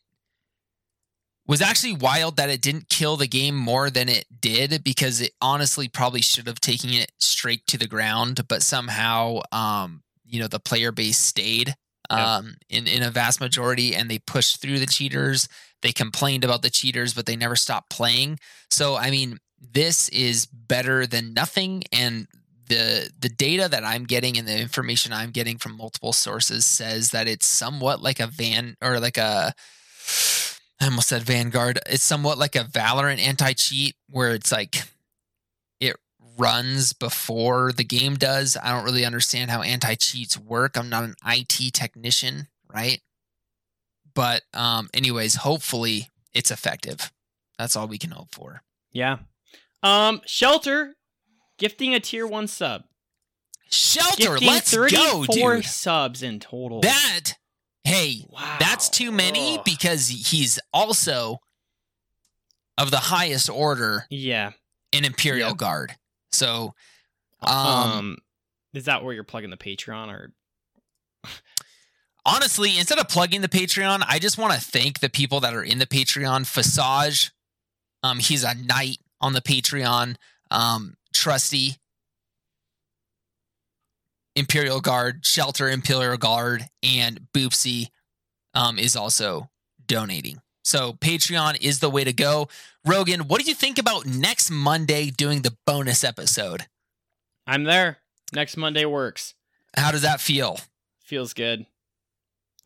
[1.46, 5.32] was actually wild that it didn't kill the game more than it did because it
[5.40, 10.46] honestly probably should have taken it straight to the ground, but somehow, um, you know,
[10.46, 11.74] the player base stayed
[12.10, 15.48] um, in in a vast majority, and they pushed through the cheaters.
[15.82, 18.38] They complained about the cheaters, but they never stopped playing.
[18.70, 22.26] So, I mean, this is better than nothing, and
[22.68, 27.10] the the data that I'm getting and the information I'm getting from multiple sources says
[27.10, 29.54] that it's somewhat like a van or like a
[30.80, 31.80] I almost said Vanguard.
[31.86, 34.84] It's somewhat like a Valorant anti cheat where it's like
[35.80, 35.96] it
[36.36, 38.56] runs before the game does.
[38.62, 40.76] I don't really understand how anti cheats work.
[40.76, 43.00] I'm not an IT technician, right?
[44.14, 47.12] But um anyways, hopefully it's effective.
[47.58, 48.62] That's all we can hope for.
[48.92, 49.18] Yeah.
[49.82, 50.94] Um, Shelter
[51.58, 52.84] gifting a tier one sub.
[53.70, 55.64] Shelter, Gifting let's go, 34 dude.
[55.66, 56.80] subs in total.
[56.80, 57.34] That
[57.84, 58.56] hey, wow.
[58.58, 59.64] That's too many Ugh.
[59.64, 61.38] because he's also
[62.78, 64.52] of the highest order yeah.
[64.92, 65.54] in Imperial.
[65.54, 65.96] Guard.
[66.30, 66.74] So,
[67.42, 68.16] Um, um,
[68.72, 70.32] is that where you're plugging the Patreon or
[72.24, 75.62] honestly, instead of plugging the Patreon, I just want to thank the people that are
[75.62, 76.42] in the Patreon.
[76.42, 77.30] Fasage,
[78.02, 80.16] um, he's a knight on the Patreon.
[80.50, 81.76] Um, Trusty,
[84.36, 87.88] Imperial Guard, Shelter Imperial Guard, and Boopsy
[88.54, 89.50] um, is also
[89.86, 90.40] donating.
[90.62, 92.48] So Patreon is the way to go.
[92.84, 96.66] Rogan, what do you think about next Monday doing the bonus episode?
[97.46, 97.98] I'm there.
[98.34, 99.34] Next Monday works.
[99.76, 100.58] How does that feel?
[101.04, 101.66] Feels good.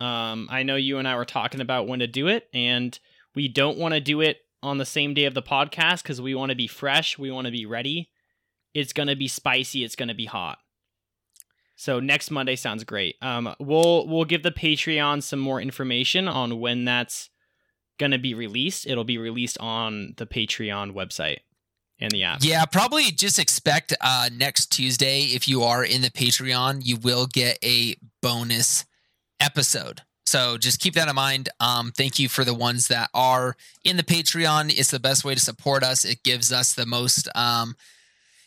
[0.00, 2.98] Um, I know you and I were talking about when to do it, and
[3.36, 6.34] we don't want to do it on the same day of the podcast because we
[6.34, 7.16] want to be fresh.
[7.18, 8.10] We want to be ready.
[8.74, 9.84] It's gonna be spicy.
[9.84, 10.58] It's gonna be hot.
[11.76, 13.16] So next Monday sounds great.
[13.22, 17.30] Um, we'll we'll give the Patreon some more information on when that's
[17.98, 18.86] gonna be released.
[18.86, 21.38] It'll be released on the Patreon website
[21.98, 22.38] and the app.
[22.42, 27.26] Yeah, probably just expect uh, next Tuesday, if you are in the Patreon, you will
[27.26, 28.84] get a bonus
[29.40, 30.02] episode.
[30.26, 31.48] So just keep that in mind.
[31.60, 34.72] Um, thank you for the ones that are in the Patreon.
[34.76, 36.04] It's the best way to support us.
[36.04, 37.28] It gives us the most.
[37.34, 37.76] Um,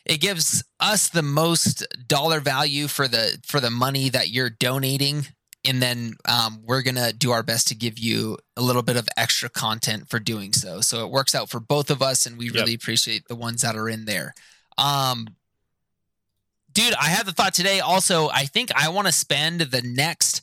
[0.06, 5.28] it gives us the most dollar value for the for the money that you're donating.
[5.68, 9.10] And then um, we're gonna do our best to give you a little bit of
[9.18, 10.80] extra content for doing so.
[10.82, 12.54] So it works out for both of us and we Yep.
[12.54, 14.34] really appreciate the ones that are in there.
[14.78, 15.28] Um
[16.72, 17.80] dude i had the thought today.
[17.80, 20.42] Also i think i want to spend the next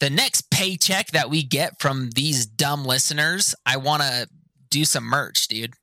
[0.00, 4.28] the next paycheck that we get from these dumb listeners i want to
[4.70, 5.74] do some merch dude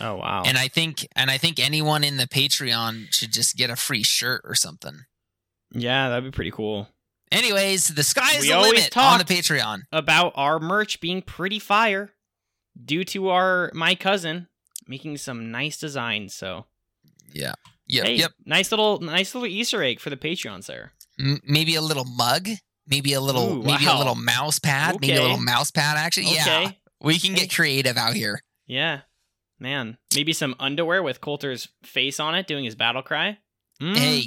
[0.00, 0.42] Oh wow.
[0.46, 4.02] and I think and I think anyone in the Patreon should just get a free
[4.02, 5.04] shirt or something.
[5.72, 6.88] yeah, that'd be pretty cool.
[7.30, 9.82] Anyways, the sky is We the always limit on the Patreon.
[9.90, 12.10] about our merch being pretty fire
[12.82, 14.48] due to our my cousin
[14.86, 16.34] making some nice designs.
[16.34, 16.66] So
[17.32, 17.54] Yeah.
[17.88, 18.04] Yep.
[18.06, 18.32] hey, Yep.
[18.44, 20.92] nice little nice little Easter egg for the Patreons there.
[21.18, 22.48] M- maybe a little mug.
[22.86, 23.52] Maybe a little.
[23.58, 24.96] Ooh, maybe a little mouse pad.
[25.00, 26.24] Maybe a little mouse pad action.
[26.26, 26.72] Yeah.
[27.00, 28.42] We can get creative out here.
[28.66, 29.00] yeah,
[29.62, 33.38] man, maybe some underwear with Coulter's face on it doing his battle cry.
[33.80, 34.24] Mm, Hey.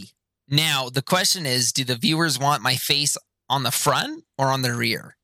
[0.47, 3.17] Now the question is, do the viewers want my face
[3.49, 5.17] on the front or on the rear?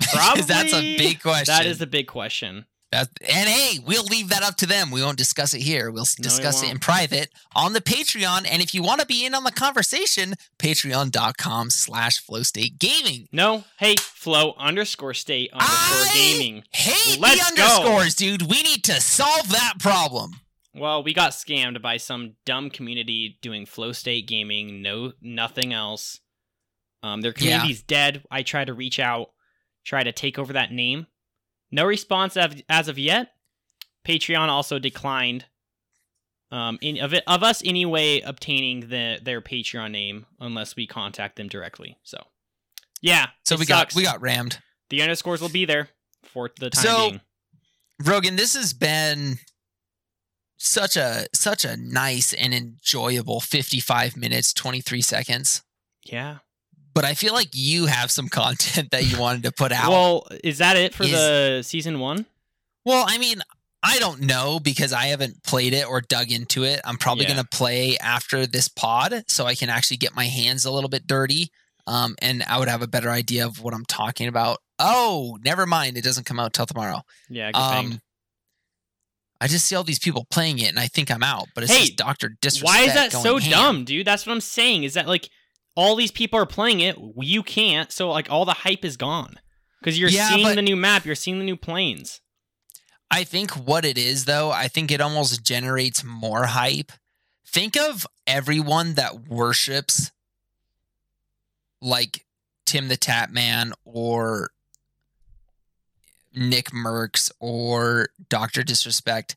[0.02, 1.46] 'Cause that's a big question.
[1.54, 2.66] that is the big question.
[2.90, 4.90] That, and hey, we'll leave that up to them.
[4.90, 5.90] We won't discuss it here.
[5.90, 8.46] We'll No, discuss it in private on the Patreon.
[8.50, 13.28] And if you want to be in on the conversation, patreon.com slash flow state gaming.
[13.30, 16.64] No, hey, flow underscore state underscore I gaming.
[16.72, 18.04] Hey, Let's the go.
[18.16, 18.42] dude.
[18.42, 20.40] We need to solve that problem.
[20.74, 26.20] Well, we got scammed by some dumb community doing flow state gaming, no nothing else.
[27.02, 27.38] Um, their Yeah.
[27.58, 28.24] community's dead.
[28.30, 29.30] I try to reach out,
[29.84, 31.06] try to take over that name.
[31.70, 32.36] No response
[32.68, 33.32] as of yet.
[34.06, 35.44] Patreon also declined
[36.50, 41.36] um, in, of, it, of us anyway obtaining the their Patreon name unless we contact
[41.36, 41.98] them directly.
[42.04, 42.18] So,
[43.02, 43.26] yeah.
[43.44, 43.94] So we sucks.
[43.94, 44.60] got we got rammed.
[44.88, 45.90] the underscores will be there
[46.24, 47.20] for the time So- being.
[48.02, 49.38] Rogan, this has been
[50.56, 55.62] such a such a nice and enjoyable 55 minutes, 23 seconds.
[56.04, 56.38] Yeah.
[56.94, 59.90] But I feel like you have some content that you wanted to put out.
[59.90, 62.26] Well, is that it for Is- the season one?
[62.84, 63.42] Well, I mean,
[63.82, 66.80] I don't know because I haven't played it or dug into it.
[66.84, 67.34] I'm probably Yeah.
[67.34, 70.88] going to play after this pod so I can actually get my hands a little
[70.90, 71.50] bit dirty
[71.86, 74.58] um, and I would have a better idea of what I'm talking about.
[74.78, 75.96] Oh, never mind.
[75.96, 77.02] It doesn't come out till tomorrow.
[77.28, 78.00] Yeah, Um.
[79.40, 81.72] I just see all these people playing it and I think I'm out, but it's
[81.72, 82.74] Hey, just Doctor Disrespect.
[82.74, 83.50] Why is that so ham.
[83.50, 84.06] dumb, dude?
[84.06, 84.82] That's what I'm saying.
[84.82, 85.28] Is that like
[85.78, 89.38] all these people are playing it, you can't, so like all the hype is gone.
[89.78, 92.20] Because you're Yeah, seeing the new map, you're seeing the new planes.
[93.12, 96.90] I think what it is though, I think it almost generates more hype.
[97.46, 100.10] Think of everyone that worships
[101.80, 102.26] like
[102.66, 104.50] Tim the Tatman or
[106.36, 108.64] Nickmercs or Dr.
[108.64, 109.36] Disrespect.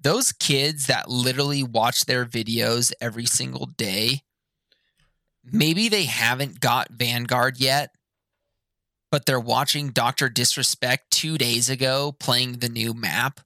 [0.00, 4.22] Those kids that literally watch their videos every single day,
[5.50, 7.94] maybe they haven't got Vanguard yet,
[9.10, 10.28] but they're watching Dr.
[10.28, 13.40] Disrespect two days ago playing the new map.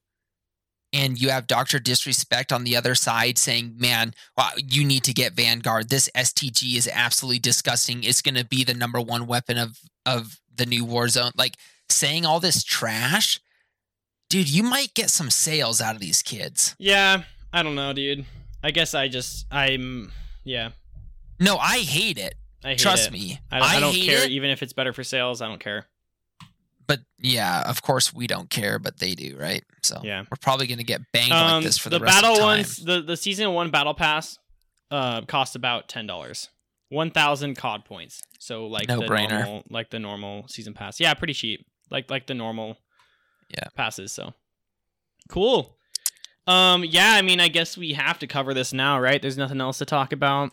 [0.93, 1.79] And you have Dr.
[1.79, 5.89] Disrespect on the other side saying, Man, wow, you need to get Vanguard.
[5.89, 8.05] This STG is absolutely disgusting.
[8.05, 11.33] It's going to be the number one weapon of, of the new Warzone.
[11.35, 11.57] Like
[11.89, 13.41] saying all this trash,
[14.29, 16.73] dude, you might get some sales out of these kids.
[16.79, 18.25] Yeah, I don't know, dude.
[18.63, 20.11] I guess I just I'm
[20.43, 20.69] yeah.
[21.39, 22.35] No, I hate it.
[22.63, 23.13] I hate Trust it.
[23.13, 23.39] me.
[23.51, 25.41] I, I don't hate care it, even if it's better for sales.
[25.41, 25.85] I don't care.
[26.87, 29.63] but yeah, of course we don't care, but they do, right?
[29.83, 30.21] So Yeah.
[30.21, 32.77] we're probably going to get banged Um, like this for the, the battle of ones,
[32.77, 34.37] the the season one battle pass,
[34.89, 36.49] uh, cost about ten dollars,
[36.89, 38.21] one thousand COD points.
[38.39, 39.29] So like the No-brainer.
[39.43, 40.99] normal, like the normal season pass.
[40.99, 41.65] Yeah, pretty cheap.
[41.91, 42.77] Like like the normal,
[43.49, 43.67] Yeah.
[43.75, 44.11] passes.
[44.13, 44.33] So
[45.29, 45.77] cool.
[46.47, 49.21] Um, yeah, I mean, I guess we have to cover this now, right?
[49.21, 50.51] There's nothing else to talk about.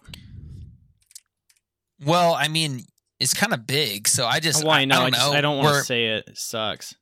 [2.05, 2.83] Well, I mean,
[3.21, 4.97] it's kind of big, so I just Oh, I know.
[4.97, 5.39] I, don't just, know.
[5.39, 6.29] I don't want to say it.
[6.29, 6.95] It sucks.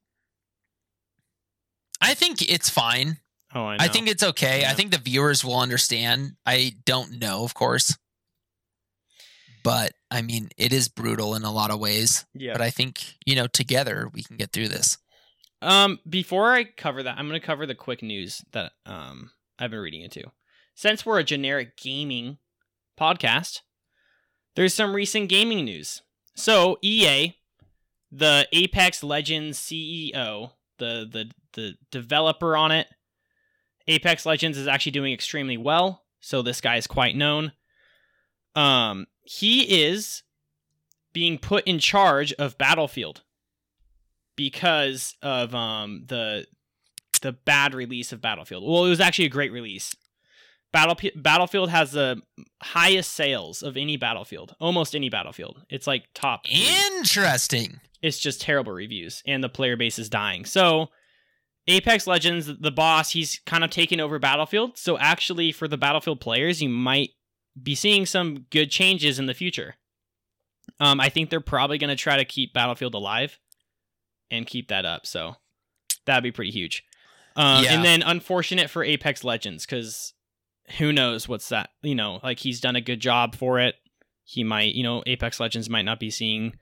[2.01, 3.19] I think it's fine.
[3.55, 3.85] Oh, I know.
[3.85, 4.63] I think it's okay.
[4.63, 4.71] Yeah.
[4.71, 6.33] I think the viewers will understand.
[6.45, 7.97] I don't know, of course.
[9.65, 12.27] But I mean, it is brutal in a lot of ways.
[12.35, 12.53] yeah.
[12.53, 14.99] But I think, you know, together we can get through this.
[15.61, 19.71] Um, before I cover that, I'm going to cover the quick news that um I've
[19.71, 20.25] been reading into.
[20.75, 22.39] Since we're a generic gaming
[22.99, 23.61] podcast,
[24.55, 26.03] there's some recent gaming news.
[26.35, 27.37] So EA,
[28.11, 32.89] the Apex Legends CEO, the the the developer on it,
[33.89, 36.05] Apex Legends is actually doing extremely well.
[36.21, 37.53] So this guy is quite known.
[38.55, 40.23] Um, he is
[41.13, 43.23] being put in charge of Battlefield
[44.37, 46.47] because of um the
[47.21, 48.65] the bad release of Battlefield.
[48.65, 49.95] Well, it was actually a great release.
[50.73, 52.23] Battle Battlefield has the
[52.63, 55.63] highest sales of any Battlefield, almost any Battlefield.
[55.69, 56.47] It's like top.
[56.51, 57.81] Interesting.
[58.01, 60.45] It's just terrible reviews, and the player base is dying.
[60.45, 60.89] So,
[61.69, 64.77] Apex Legends, the boss, he's kind of taken over Battlefield.
[64.77, 67.11] So, actually, for the Battlefield players, you might
[67.63, 69.75] be seeing some good changes in the future.
[70.81, 73.39] Um, I think they're probably going to try to keep Battlefield alive
[74.31, 75.07] and keep that up.
[75.07, 75.37] So,
[76.07, 76.83] that'd be pretty huge.
[77.37, 77.75] Um, Yeah.
[77.75, 80.15] And then, unfortunate for Apex Legends, because
[80.79, 81.71] who knows what's that?
[81.83, 83.77] You know, like he's done a good job for it.
[84.25, 86.55] He might, you know, Apex Legends might not be seeing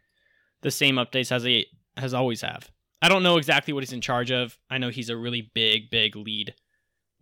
[0.62, 2.70] the same updates as he has always have.
[3.02, 4.58] I don't know exactly what he's in charge of.
[4.68, 6.54] I know he's a really big, big lead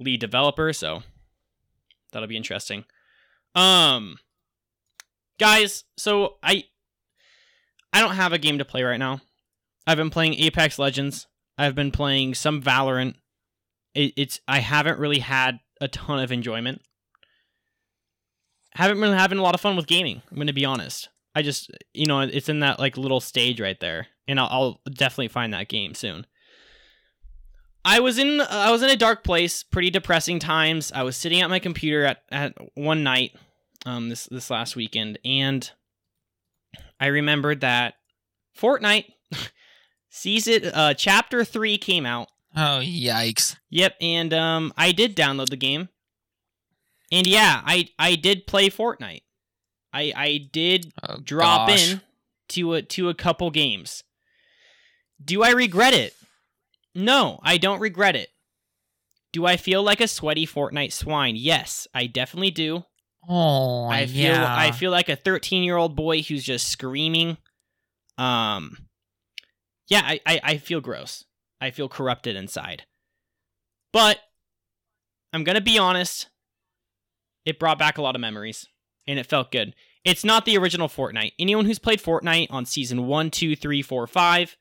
[0.00, 1.02] lead developer, so
[2.12, 2.84] that'll be interesting.
[3.54, 4.18] Um
[5.38, 6.64] guys, so I
[7.92, 9.20] I don't have a game to play right now.
[9.86, 11.26] I've been playing Apex Legends.
[11.56, 13.14] I've been playing some Valorant.
[13.94, 16.82] It, it's I haven't really had a ton of enjoyment.
[18.74, 20.22] Haven't been having a lot of fun with gaming.
[20.30, 21.08] I'm gonna be honest.
[21.34, 24.80] I just you know it's in that like little stage right there, and I'll, I'll
[24.92, 26.26] definitely find that game soon.
[27.84, 30.92] I was in I was in a dark place, pretty depressing times.
[30.94, 33.34] I was sitting at my computer at, at one night,
[33.86, 35.70] um this this last weekend, and
[37.00, 37.94] I remembered that
[38.58, 39.06] Fortnite
[40.10, 42.28] season uh chapter three came out.
[42.60, 43.56] Oh, yikes.
[43.70, 45.88] Yep, and um I did download the game.
[47.12, 49.22] And yeah, I I did play Fortnite.
[49.92, 51.92] I I did Oh, drop gosh.
[51.92, 52.00] in
[52.50, 54.02] to a to a couple games.
[55.24, 56.14] Do I regret it?
[56.94, 58.30] No, I don't regret it.
[59.32, 61.36] Do I feel like a sweaty Fortnite swine?
[61.36, 62.84] Yes, I definitely do.
[63.28, 64.56] Oh, I feel yeah.
[64.56, 67.36] I feel like a 13-year-old boy who's just screaming.
[68.16, 68.88] Um
[69.86, 71.24] Yeah, I, I I feel gross.
[71.60, 72.84] I feel corrupted inside.
[73.92, 74.20] But
[75.32, 76.28] I'm going to be honest,
[77.44, 78.66] it brought back a lot of memories
[79.06, 79.74] and it felt good.
[80.04, 81.32] It's not the original Fortnite.
[81.38, 84.56] Anyone who's played Fortnite on season 1, 2, 3, 4, 5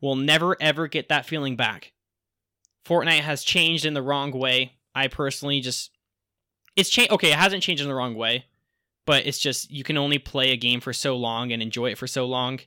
[0.00, 1.92] will never ever get that feeling back.
[2.86, 4.74] Fortnite has changed in the wrong way.
[4.94, 5.90] I personally just
[6.76, 8.46] it's changed okay, it hasn't changed in the wrong way,
[9.06, 11.98] but it's just you can only play a game for so long and enjoy it
[11.98, 12.60] for so long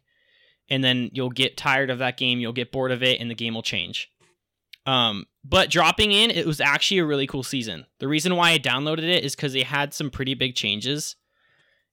[0.74, 3.36] and then you'll get tired of that game, you'll get bored of it and the
[3.36, 4.10] game will change.
[4.88, 7.86] Um, but dropping in, it was actually a really cool season.
[8.00, 11.16] The reason why I downloaded it is because they had some pretty big changes,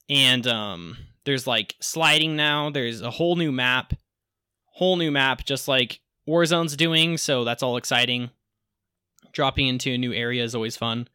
[0.08, 2.70] and um, there's like sliding now.
[2.70, 3.92] There's a whole new map,
[4.64, 7.18] whole new map, just like Warzone's doing.
[7.18, 8.30] So that's all exciting.
[9.32, 11.06] Dropping into a new area is always fun.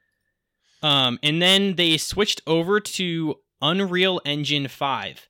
[0.83, 5.29] Um, and then they switched over to Unreal Engine 5.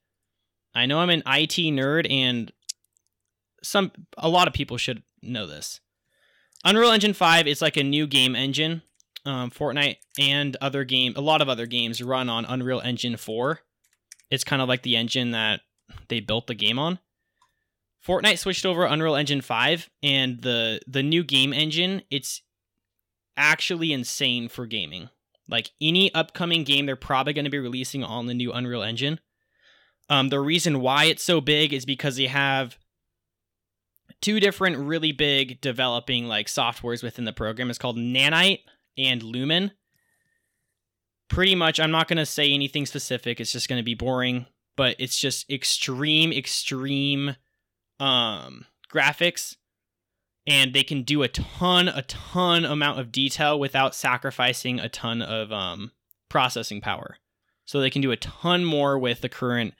[0.75, 2.51] I know I'm an IT nerd and
[3.63, 5.79] some a lot of people should know this.
[6.63, 8.81] Unreal Engine 5 is like a new game engine.
[9.25, 13.59] Um, Fortnite and other game a lot of other games run on Unreal Engine 4.
[14.29, 15.61] It's kind of like the engine that
[16.09, 16.99] they built the game on.
[18.05, 22.41] Fortnite switched over Unreal Engine 5 and the the new game engine, it's
[23.37, 25.09] actually insane for gaming.
[25.47, 29.19] Like any upcoming game they're probably going to be releasing on the new Unreal Engine.
[30.09, 32.77] Um, the reason why it's so big is because they have
[34.21, 37.69] two different really big developing like softwares within the program.
[37.69, 38.59] It's called Nanite
[38.97, 39.71] and Lumen.
[41.27, 43.39] Pretty much, I'm not going to say anything specific.
[43.39, 44.45] It's just going to be boring,
[44.77, 47.35] but it's just extreme, extreme
[47.99, 49.55] um, graphics
[50.47, 55.21] and they can do a ton a ton amount of detail without sacrificing a ton
[55.21, 55.91] of um,
[56.29, 57.17] processing power
[57.65, 59.73] so they can do a ton more with the current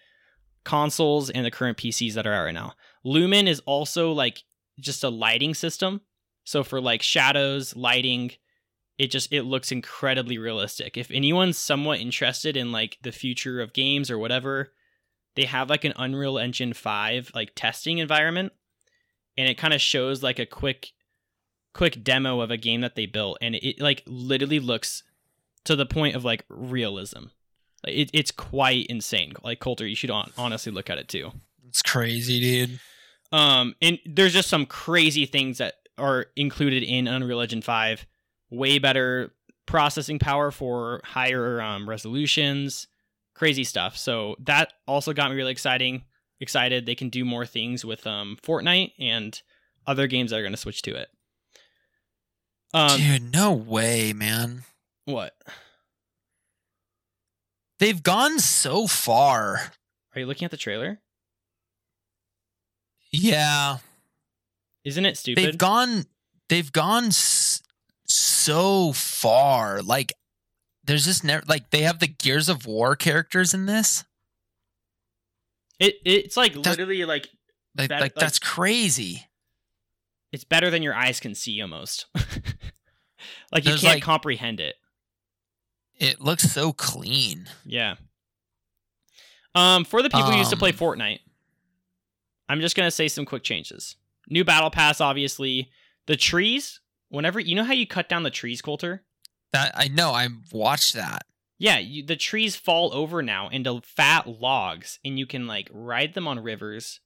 [0.65, 2.73] consoles and the current pcs that are out right now.
[3.03, 4.43] Lumen is also like
[4.79, 6.01] just a lighting system.
[6.43, 8.31] So for like shadows lighting
[8.97, 10.97] it just it looks incredibly realistic.
[10.97, 14.73] If anyone's somewhat interested in like the future of games or whatever
[15.35, 18.53] they have like an unreal engine 5 like testing environment
[19.37, 20.93] and it kind of shows like a quick
[21.73, 25.03] quick demo of a game that they built and it like literally looks
[25.65, 27.25] to the point of like realism
[27.85, 29.33] like it, it's quite insane.
[29.43, 31.31] Like coulter you should on, honestly look at it too.
[31.67, 32.79] It's crazy, dude.
[33.31, 38.05] um and there's just some crazy things that are included in unreal engine 5
[38.49, 39.33] way better
[39.65, 42.87] processing power for higher um, resolutions.
[43.33, 43.97] Crazy stuff.
[43.97, 46.03] So that also got me really exciting
[46.39, 46.85] excited.
[46.85, 49.41] They can do more things with um fortnite and
[49.87, 51.09] other games that are going to switch to it.
[52.73, 54.63] Um dude, no way, man.
[55.05, 55.33] what
[57.79, 59.71] They've gone so far.
[60.15, 60.99] are you looking at the trailer
[63.11, 63.77] Yeah,
[64.83, 66.05] isn't it stupid they've gone.
[66.49, 67.61] They've gone s-
[68.07, 69.81] so far.
[69.81, 70.13] Like,
[70.83, 74.03] there's just never like they have the Gears of War characters in this.
[75.79, 77.27] it it's like That's- literally like
[77.77, 79.27] Like, like- that's crazy.
[80.31, 82.05] it's better than your eyes can see almost
[83.51, 84.75] like you There's, can't like- comprehend it
[85.97, 87.47] It looks so clean.
[87.65, 87.95] Yeah.
[89.53, 91.19] Um, for the people who used to play Um, Fortnite,
[92.49, 93.95] I'm just gonna say some quick changes.
[94.29, 95.69] New battle pass, obviously.
[96.07, 96.81] The trees.
[97.09, 99.03] Whenever you know how you cut down the trees, Coulter.
[99.53, 100.11] That I know.
[100.11, 101.23] I watched that.
[101.57, 106.13] Yeah, you, the trees fall over now into fat logs, and you can like ride
[106.13, 106.99] them on rivers,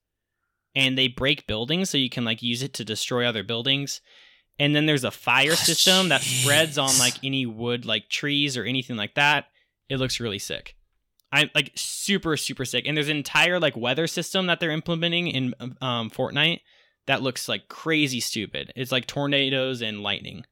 [0.74, 4.02] and they break buildings, so you can like use it to destroy other buildings.
[4.60, 8.58] And then there's a fire Oh, system that spreads on like any wood, like trees
[8.58, 9.46] or anything like that.
[9.88, 10.76] It looks really sick.
[11.32, 12.86] I'm like super super sick.
[12.86, 16.60] And there's an entire like weather system that they're implementing in um, Fortnite
[17.08, 18.74] that looks like crazy stupid.
[18.76, 20.46] It's like tornadoes and lightning,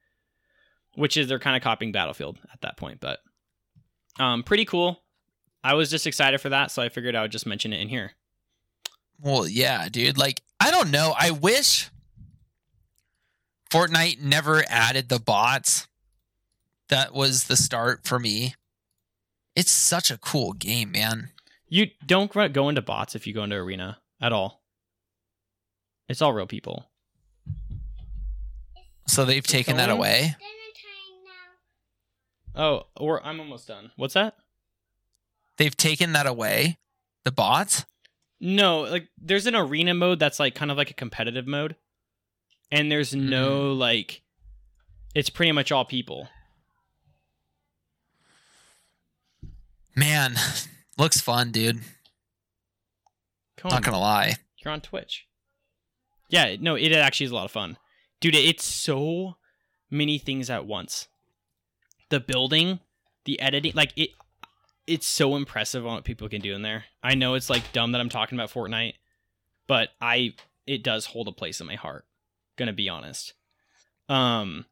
[0.95, 3.19] which is they're kind of copying Battlefield at that point, but
[4.19, 5.01] um, pretty cool.
[5.63, 7.89] I was just excited for that, so I figured I would just mention it in
[7.89, 8.13] here.
[9.19, 10.17] Well, yeah, dude.
[10.17, 11.13] Like, I don't know.
[11.17, 11.89] I wish
[13.69, 15.87] Fortnite never added the bots.
[16.89, 18.55] That was the start for me.
[19.55, 21.29] It's such a cool game, man.
[21.67, 24.61] You don't go go into bots if you go into arena at all.
[26.07, 26.89] It's all real people.
[29.07, 29.97] So they've taken that going?
[29.97, 30.35] away.
[32.55, 33.91] Oh, or I'm almost done.
[33.97, 34.35] What's that?
[35.57, 36.77] They've taken that away.
[37.23, 37.85] The bots.
[38.39, 41.75] No, like there's an arena mode that's like kind of like a competitive mode.
[42.71, 43.29] And there's mm-hmm.
[43.29, 44.21] no like
[45.15, 46.29] it's pretty much all people.
[49.95, 50.35] Man,
[50.97, 51.81] looks fun, dude.
[53.57, 54.35] Come Not on, gonna lie.
[54.63, 55.27] you're on Twitch.
[56.29, 57.77] Yeah, no, it actually is a lot of fun.
[58.19, 59.37] Dude, it's so
[59.89, 61.07] many things at once.
[62.09, 62.79] The building,
[63.25, 64.11] the editing, like it
[64.85, 66.85] it's so impressive on what people can do in there.
[67.03, 68.93] I know it's like dumb that I'm talking about Fortnite,
[69.67, 70.33] but I
[70.65, 72.05] it does hold a place in my heart.
[72.57, 73.33] Gonna be honest.
[74.09, 74.65] Um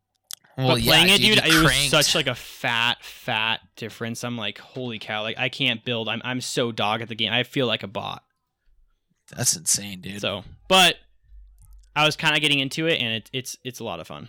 [0.58, 4.24] Well, but playing yeah, it, dude, it was such like a fat, fat difference.
[4.24, 5.22] I'm like, holy cow!
[5.22, 6.08] Like I can't build.
[6.10, 7.32] I'm I'm so dog at the game.
[7.32, 8.24] I feel like a bot.
[9.36, 10.22] That's insane, dude.
[10.22, 10.96] So, but
[11.96, 14.28] I was kind of getting into it, and it, it's it's a lot of fun.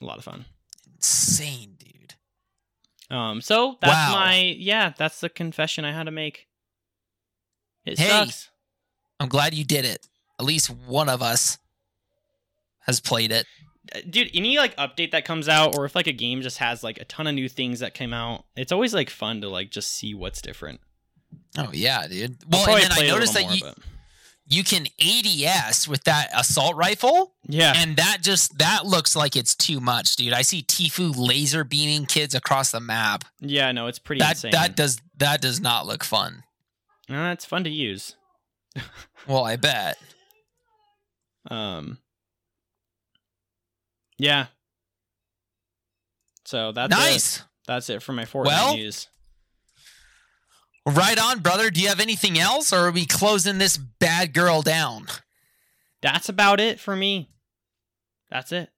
[0.00, 0.44] A lot of fun.
[0.96, 2.14] Insane, dude.
[3.10, 4.12] Um, so that's Wow.
[4.14, 6.46] my yeah, that's the confession I had to make.
[7.84, 8.08] It Hey.
[8.08, 8.50] sucks.
[9.20, 10.08] I'm glad you did it.
[10.40, 11.58] At least one of us
[12.86, 13.46] has played it.
[13.94, 16.82] Uh, dude any like update that comes out or if like a game just has
[16.82, 19.70] like a ton of new things that came out it's always like fun to like
[19.70, 20.80] just see what's different
[21.58, 22.36] Oh yeah, dude.
[22.48, 23.78] Well, and then I noticed that more, you, but-
[24.46, 29.54] you can ADS with that assault rifle, yeah and that just that looks like it's
[29.54, 30.32] too much, dude.
[30.32, 33.24] I see Tfue laser beaming kids across the map.
[33.40, 36.44] yeah no it's pretty That insane that does that does not look fun.
[37.10, 38.16] Uh, it's fun to use
[39.26, 39.98] Well, I bet.
[41.50, 41.98] um
[44.18, 44.46] yeah
[46.44, 47.38] so that's nice.
[47.38, 47.44] it.
[47.66, 49.08] that's it for my Fortnite Well- news
[50.86, 51.70] Right on, brother.
[51.70, 55.06] Do you have anything else, or are we closing this bad girl down?
[56.02, 57.30] that's about it for me
[58.30, 58.68] that's it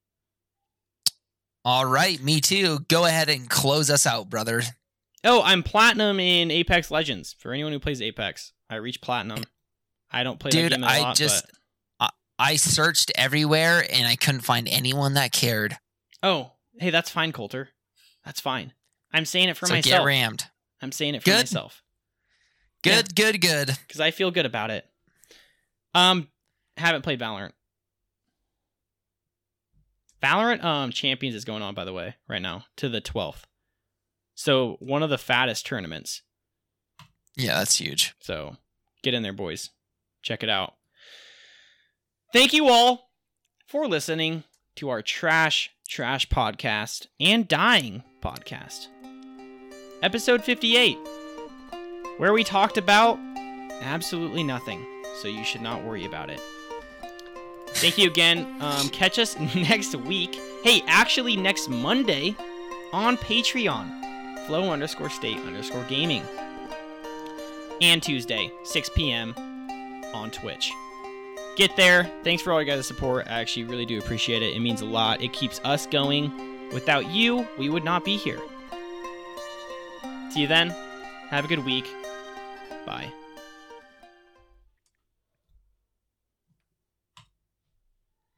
[1.65, 2.79] All right, me too.
[2.89, 4.63] Go ahead and close us out, brother.
[5.25, 9.43] oh i'm platinum in apex legends for anyone who plays apex i reached platinum
[10.13, 11.56] i don't play Dude, that game a I lot, just- but-
[12.39, 15.77] I searched everywhere and I couldn't find anyone that cared.
[16.23, 17.71] Oh, hey, that's fine, Coulter.
[18.25, 18.73] That's fine.
[19.13, 20.07] I'm saying it for so get myself.
[20.07, 20.45] rammed.
[20.83, 21.37] I'm saying it for Good.
[21.39, 21.83] myself
[22.83, 23.69] Good, good, good.
[23.87, 24.85] because I feel good about it.
[25.95, 26.29] Um,
[26.77, 27.53] haven't played Valorant.
[30.23, 33.45] Valorant um Champions is going on by the way right now to the 12th.
[34.35, 36.23] So one of the fattest tournaments.
[37.37, 38.15] Yeah, that's huge.
[38.21, 38.57] So
[39.03, 39.71] get in there, boys.
[40.23, 40.75] Check it out.
[42.33, 43.11] Thank you all
[43.67, 44.45] for listening
[44.77, 48.89] to our Trash Trash podcast and Dying podcast.
[50.03, 50.99] Episode 58,
[52.19, 53.19] where we talked about
[53.81, 54.85] absolutely nothing,
[55.21, 56.41] so you should not worry about it.
[57.69, 58.61] Thank you again.
[58.61, 60.35] Um, catch us next week.
[60.65, 62.35] Hey, actually, next Monday
[62.93, 66.23] on Patreon, flow underscore state underscore gaming
[67.81, 69.35] and Tuesday, 6 p.m.
[70.15, 70.73] on Twitch.
[71.57, 72.05] Get there.
[72.23, 73.27] Thanks for all you guys' support.
[73.29, 74.55] I actually really do appreciate it.
[74.55, 75.23] It means a lot.
[75.23, 76.71] It keeps us going.
[76.73, 78.39] Without you, we would not be here.
[80.31, 80.69] See you then.
[81.31, 81.87] Have a good week.
[82.85, 83.11] Bye.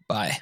[0.07, 0.39] Bye.